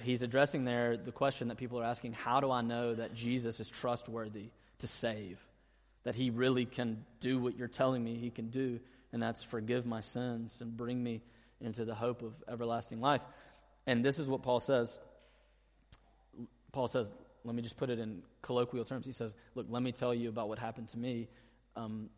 he's 0.00 0.22
addressing 0.22 0.64
there 0.64 0.96
the 0.96 1.12
question 1.12 1.48
that 1.48 1.56
people 1.56 1.78
are 1.80 1.84
asking 1.84 2.12
how 2.12 2.40
do 2.40 2.50
I 2.50 2.62
know 2.62 2.94
that 2.94 3.14
Jesus 3.14 3.60
is 3.60 3.70
trustworthy 3.70 4.50
to 4.78 4.86
save? 4.86 5.38
That 6.04 6.14
he 6.14 6.30
really 6.30 6.64
can 6.64 7.04
do 7.20 7.38
what 7.38 7.56
you're 7.56 7.68
telling 7.68 8.04
me 8.04 8.16
he 8.16 8.30
can 8.30 8.48
do, 8.48 8.80
and 9.12 9.22
that's 9.22 9.42
forgive 9.42 9.86
my 9.86 10.00
sins 10.00 10.60
and 10.60 10.76
bring 10.76 11.02
me 11.02 11.22
into 11.60 11.84
the 11.84 11.94
hope 11.94 12.22
of 12.22 12.34
everlasting 12.48 13.00
life. 13.00 13.22
And 13.86 14.04
this 14.04 14.18
is 14.18 14.28
what 14.28 14.42
Paul 14.42 14.60
says. 14.60 14.98
Paul 16.72 16.88
says, 16.88 17.12
let 17.44 17.54
me 17.54 17.62
just 17.62 17.76
put 17.76 17.90
it 17.90 17.98
in 17.98 18.22
colloquial 18.42 18.84
terms. 18.84 19.04
He 19.04 19.12
says, 19.12 19.34
Look, 19.54 19.66
let 19.68 19.82
me 19.82 19.92
tell 19.92 20.14
you 20.14 20.30
about 20.30 20.48
what 20.48 20.58
happened 20.58 20.88
to 20.88 20.98
me. 20.98 21.28
Um, 21.76 22.08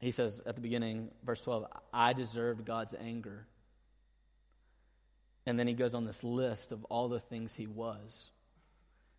he 0.00 0.10
says 0.10 0.42
at 0.44 0.56
the 0.56 0.60
beginning, 0.60 1.10
verse 1.24 1.40
12, 1.40 1.66
I 1.92 2.12
deserved 2.12 2.64
God's 2.64 2.94
anger. 3.00 3.46
And 5.46 5.58
then 5.58 5.68
he 5.68 5.74
goes 5.74 5.94
on 5.94 6.04
this 6.04 6.24
list 6.24 6.72
of 6.72 6.84
all 6.86 7.08
the 7.08 7.20
things 7.20 7.54
he 7.54 7.66
was. 7.66 8.30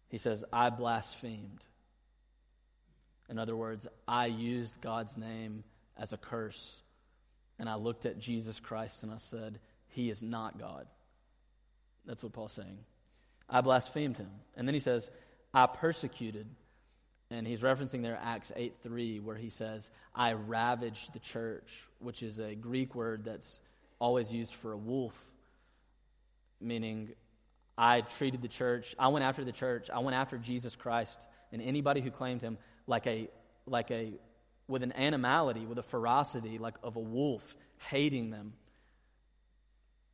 He 0.10 0.18
says, 0.18 0.44
I 0.52 0.70
blasphemed. 0.70 1.64
In 3.30 3.40
other 3.40 3.56
words, 3.56 3.88
I 4.08 4.26
used 4.28 4.82
God's 4.82 5.18
name 5.18 5.64
as 5.98 6.12
a 6.12 6.18
curse. 6.18 6.82
And 7.58 7.70
I 7.70 7.76
looked 7.76 8.06
at 8.06 8.20
Jesus 8.20 8.60
Christ 8.60 9.04
and 9.04 9.12
I 9.12 9.18
said, 9.18 9.60
He 9.88 10.10
is 10.10 10.22
not 10.22 10.60
God. 10.60 10.88
That's 12.08 12.24
what 12.24 12.34
Paul's 12.34 12.54
saying. 12.54 12.80
I 13.48 13.62
blasphemed 13.62 14.18
him. 14.18 14.32
And 14.56 14.68
then 14.68 14.74
he 14.74 14.80
says, 14.80 15.12
I 15.54 15.68
persecuted. 15.68 16.48
And 17.30 17.46
he's 17.46 17.62
referencing 17.62 18.02
there 18.02 18.18
Acts 18.22 18.52
8 18.56 18.76
3, 18.82 19.20
where 19.20 19.36
he 19.36 19.50
says, 19.50 19.92
I 20.16 20.34
ravaged 20.34 21.14
the 21.14 21.20
church, 21.20 21.84
which 22.00 22.24
is 22.24 22.40
a 22.40 22.56
Greek 22.56 22.96
word 22.96 23.26
that's 23.26 23.60
always 24.00 24.34
used 24.34 24.54
for 24.54 24.72
a 24.72 24.78
wolf, 24.78 25.20
meaning 26.62 27.10
I 27.78 28.02
treated 28.02 28.42
the 28.42 28.48
church, 28.48 28.96
I 28.98 29.10
went 29.10 29.24
after 29.24 29.44
the 29.44 29.52
church, 29.52 29.90
I 29.94 30.00
went 30.00 30.16
after 30.16 30.38
Jesus 30.38 30.76
Christ 30.76 31.28
and 31.52 31.62
anybody 31.62 32.02
who 32.02 32.10
claimed 32.12 32.42
him 32.42 32.58
like 32.88 33.06
a, 33.08 33.30
like 33.66 33.92
a, 33.92 34.14
with 34.68 34.84
an 34.84 34.94
animality, 34.94 35.66
with 35.66 35.78
a 35.78 35.84
ferocity, 35.84 36.58
like 36.58 36.76
of 36.82 36.96
a 36.96 37.02
wolf, 37.02 37.56
hating 37.90 38.32
them. 38.32 38.54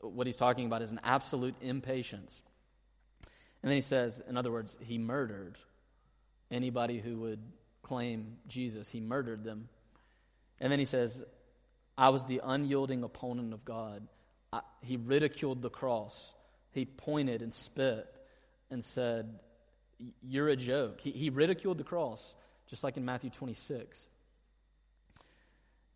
What 0.04 0.28
he's 0.28 0.36
talking 0.36 0.66
about 0.66 0.82
is 0.82 0.92
an 0.92 1.00
absolute 1.04 1.56
impatience. 1.62 2.42
And 3.62 3.70
then 3.70 3.78
he 3.78 3.82
says, 3.82 4.22
in 4.28 4.36
other 4.38 4.52
words, 4.52 4.78
he 4.82 4.98
murdered 4.98 5.58
anybody 6.52 7.00
who 7.00 7.18
would 7.22 7.40
claim 7.82 8.38
Jesus. 8.48 8.90
He 8.90 9.00
murdered 9.00 9.44
them. 9.44 9.70
And 10.60 10.72
then 10.72 10.80
he 10.80 10.86
says, 10.86 11.24
I 11.98 12.10
was 12.10 12.26
the 12.26 12.42
unyielding 12.44 13.04
opponent 13.04 13.54
of 13.54 13.64
God. 13.64 14.08
I, 14.52 14.62
he 14.82 14.98
ridiculed 14.98 15.62
the 15.62 15.70
cross. 15.70 16.34
He 16.72 16.86
pointed 16.86 17.42
and 17.42 17.54
spit 17.54 18.08
and 18.70 18.84
said, 18.84 19.40
You're 20.22 20.50
a 20.50 20.56
joke. 20.56 21.00
He, 21.00 21.12
he 21.12 21.30
ridiculed 21.30 21.78
the 21.78 21.84
cross, 21.84 22.34
just 22.70 22.84
like 22.84 22.98
in 22.98 23.06
Matthew 23.06 23.30
26. 23.30 24.08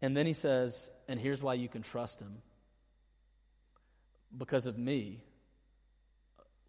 And 0.01 0.15
then 0.15 0.25
he 0.25 0.33
says, 0.33 0.89
And 1.07 1.19
here's 1.19 1.43
why 1.43 1.55
you 1.55 1.67
can 1.67 1.81
trust 1.81 2.19
him 2.19 2.37
because 4.35 4.65
of 4.65 4.77
me. 4.77 5.21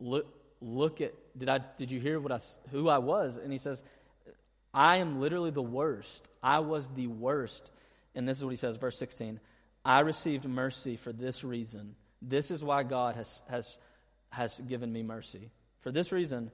Look, 0.01 0.27
look 0.61 1.01
at 1.01 1.14
did 1.37 1.49
I 1.49 1.61
did 1.77 1.90
you 1.90 2.01
hear 2.01 2.21
what 2.21 2.33
I 2.33 2.38
who 2.71 2.88
I 2.88 2.99
was? 2.99 3.37
And 3.37 3.53
he 3.53 3.59
says, 3.59 3.83
I 4.73 4.97
am 4.97 5.21
literally 5.21 5.51
the 5.51 5.62
worst. 5.62 6.29
I 6.42 6.61
was 6.61 6.88
the 6.90 7.07
worst. 7.07 7.71
And 8.14 8.29
this 8.29 8.38
is 8.38 8.44
what 8.44 8.51
he 8.51 8.57
says, 8.57 8.77
verse 8.77 8.99
16. 8.99 9.40
I 9.85 10.01
received 10.01 10.47
mercy 10.47 10.97
for 10.97 11.12
this 11.12 11.44
reason. 11.44 11.94
This 12.21 12.51
is 12.51 12.62
why 12.62 12.83
God 12.83 13.16
has 13.16 13.42
has 13.49 13.77
has 14.31 14.61
given 14.61 14.92
me 14.92 15.03
mercy. 15.03 15.51
For 15.81 15.90
this 15.90 16.12
reason, 16.12 16.51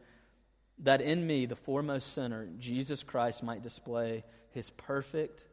that 0.80 1.00
in 1.00 1.26
me, 1.26 1.46
the 1.46 1.56
foremost 1.56 2.12
sinner, 2.12 2.48
Jesus 2.58 3.02
Christ 3.02 3.42
might 3.42 3.62
display 3.62 4.24
his 4.50 4.70
perfect 4.70 5.44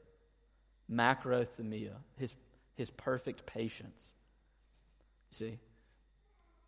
macrothumia, 0.92 1.94
his, 2.18 2.34
his 2.76 2.90
perfect 2.90 3.46
patience. 3.46 4.12
See? 5.32 5.58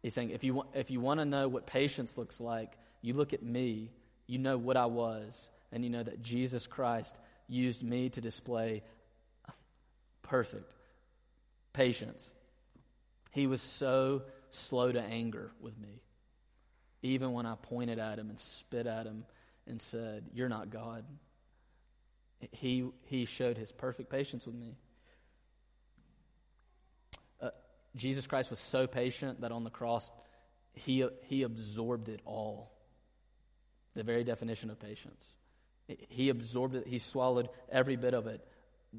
He's 0.02 0.14
saying, 0.14 0.32
if 0.32 0.44
you, 0.44 0.54
want, 0.56 0.70
if 0.74 0.92
you 0.92 1.00
want 1.00 1.20
to 1.20 1.26
know 1.26 1.48
what 1.48 1.66
patience 1.66 2.18
looks 2.18 2.40
like, 2.40 2.78
you 3.02 3.14
look 3.14 3.34
at 3.34 3.44
me, 3.44 3.92
you 4.28 4.38
know 4.38 4.58
what 4.58 4.76
I 4.76 4.86
was, 4.86 5.50
and 5.72 5.84
you 5.84 5.90
know 5.90 6.04
that 6.04 6.22
Jesus 6.22 6.68
Christ 6.68 7.18
used 7.48 7.84
me 7.84 8.10
to 8.10 8.22
display 8.22 8.84
perfect 10.22 10.74
patience. 11.72 12.32
He 13.32 13.48
was 13.48 13.62
so 13.62 14.24
slow 14.52 14.92
to 14.92 15.02
anger 15.02 15.52
with 15.60 15.78
me, 15.80 16.02
even 17.02 17.32
when 17.32 17.46
I 17.46 17.56
pointed 17.56 18.00
at 18.00 18.20
him 18.20 18.30
and 18.30 18.38
spit 18.38 18.88
at 18.88 19.06
him 19.06 19.26
and 19.68 19.80
said, 19.80 20.26
You're 20.34 20.50
not 20.50 20.70
God. 20.70 21.06
He, 22.52 22.90
he 23.06 23.26
showed 23.26 23.58
his 23.58 23.72
perfect 23.72 24.10
patience 24.10 24.46
with 24.46 24.56
me. 24.56 24.76
Jesus 27.96 28.26
Christ 28.26 28.50
was 28.50 28.60
so 28.60 28.88
patient 28.88 29.42
that 29.42 29.52
on 29.52 29.64
the 29.64 29.70
cross, 29.70 30.12
he, 30.74 31.08
he 31.24 31.44
absorbed 31.44 32.10
it 32.10 32.22
all. 32.26 32.72
The 33.96 34.04
very 34.04 34.24
definition 34.24 34.72
of 34.72 34.80
patience. 34.80 35.24
He 35.88 36.30
absorbed 36.30 36.76
it, 36.76 36.88
he 36.88 36.98
swallowed 36.98 37.50
every 37.72 37.96
bit 37.96 38.14
of 38.14 38.26
it. 38.26 38.42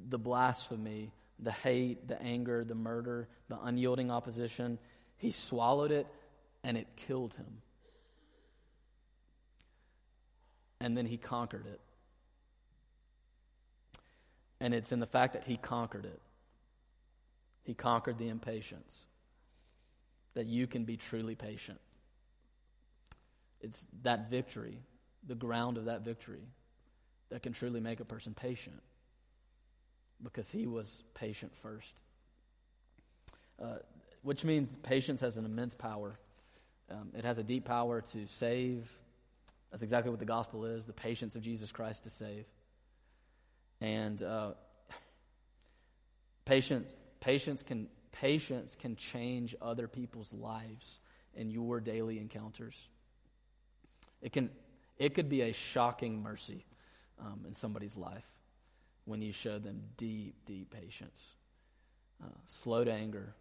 The 0.09 0.19
blasphemy, 0.19 1.13
the 1.39 1.51
hate, 1.51 2.07
the 2.07 2.21
anger, 2.21 2.65
the 2.65 2.75
murder, 2.75 3.29
the 3.49 3.59
unyielding 3.61 4.11
opposition. 4.11 4.79
He 5.17 5.33
swallowed 5.33 5.91
it 5.91 6.07
and 6.63 6.77
it 6.77 6.87
killed 6.97 7.35
him. 7.35 7.63
And 10.81 10.97
then 10.97 11.07
he 11.07 11.17
conquered 11.17 11.67
it. 11.67 11.81
And 14.61 14.75
it's 14.75 14.93
in 14.93 15.01
the 15.01 15.07
fact 15.07 15.33
that 15.33 15.45
he 15.45 15.57
conquered 15.57 16.05
it 16.05 16.21
he 17.65 17.75
conquered 17.75 18.19
the 18.19 18.29
impatience. 18.29 19.07
That 20.35 20.47
you 20.47 20.67
can 20.67 20.85
be 20.85 20.97
truly 20.97 21.35
patient. 21.35 21.81
It's 23.61 23.87
that 24.03 24.31
victory, 24.31 24.79
the 25.27 25.35
ground 25.35 25.79
of 25.79 25.87
that 25.87 26.03
victory, 26.03 26.43
that 27.31 27.43
can 27.43 27.53
truly 27.53 27.81
make 27.81 28.01
a 28.01 28.05
person 28.05 28.35
patient 28.35 28.83
because 30.23 30.51
he 30.51 30.67
was 30.67 31.03
patient 31.15 31.55
first. 31.57 32.03
Uh, 33.63 33.77
which 34.23 34.43
means 34.45 34.75
patience 34.83 35.21
has 35.21 35.37
an 35.37 35.45
immense 35.45 35.75
power. 35.75 36.19
Um, 36.91 37.11
it 37.17 37.25
has 37.25 37.39
a 37.39 37.43
deep 37.43 37.65
power 37.65 38.01
to 38.01 38.27
save. 38.27 38.91
That's 39.71 39.83
exactly 39.83 40.11
what 40.11 40.19
the 40.19 40.27
gospel 40.27 40.65
is 40.65 40.87
the 40.87 40.93
patience 40.93 41.37
of 41.37 41.43
Jesus 41.43 41.71
Christ 41.73 42.05
to 42.05 42.11
save. 42.11 42.47
And 43.81 44.23
uh, 44.23 44.53
patience 46.45 46.97
Patience 47.25 47.63
can, 47.63 47.89
patience 48.13 48.77
can 48.79 48.97
change 48.97 49.57
other 49.63 49.89
people's 49.89 50.31
lives 50.33 50.99
in 51.35 51.51
your 51.51 51.81
daily 51.81 52.19
encounters. 52.19 52.77
It, 54.21 54.33
can, 54.33 54.51
it 54.99 55.15
could 55.15 55.31
be 55.31 55.41
a 55.41 55.53
shocking 55.53 56.23
mercy. 56.23 56.67
um, 57.21 57.45
in 57.47 57.55
somebody's 57.55 57.97
life 57.97 58.27
when 59.05 59.21
you 59.21 59.33
show 59.33 59.59
them 59.59 59.83
deep, 59.97 60.35
deep 60.47 60.71
patience, 60.71 61.23
uh, 62.23 62.29
slow 62.47 62.85
to 62.85 62.93
anger, 62.93 63.35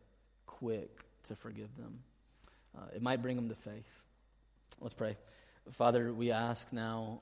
quick 0.46 1.04
to 1.24 1.36
forgive 1.36 1.76
them. 1.78 2.00
Uh, 2.78 2.86
it 2.96 3.02
might 3.02 3.22
bring 3.22 3.36
them 3.36 3.50
to 3.50 3.56
faith. 3.56 4.02
Let's 4.82 4.94
pray. 4.94 5.16
Father, 5.72 6.14
we 6.14 6.32
ask 6.32 6.74
now 6.74 7.22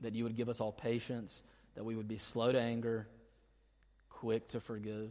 that 0.00 0.14
you 0.14 0.24
would 0.24 0.36
give 0.36 0.48
us 0.48 0.60
all 0.60 0.72
patience, 0.72 1.42
that 1.74 1.84
we 1.84 1.94
would 1.94 2.08
be 2.08 2.16
slow 2.16 2.52
to 2.52 2.60
anger, 2.60 3.06
quick 4.08 4.48
to 4.48 4.60
forgive, 4.60 5.10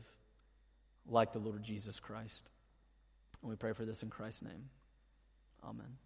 like 1.07 1.33
the 1.33 1.39
Lord 1.39 1.63
Jesus 1.63 1.99
Christ. 1.99 2.49
And 3.41 3.49
we 3.49 3.55
pray 3.55 3.73
for 3.73 3.85
this 3.85 4.03
in 4.03 4.09
Christ's 4.09 4.43
name. 4.43 4.69
Amen. 5.63 5.97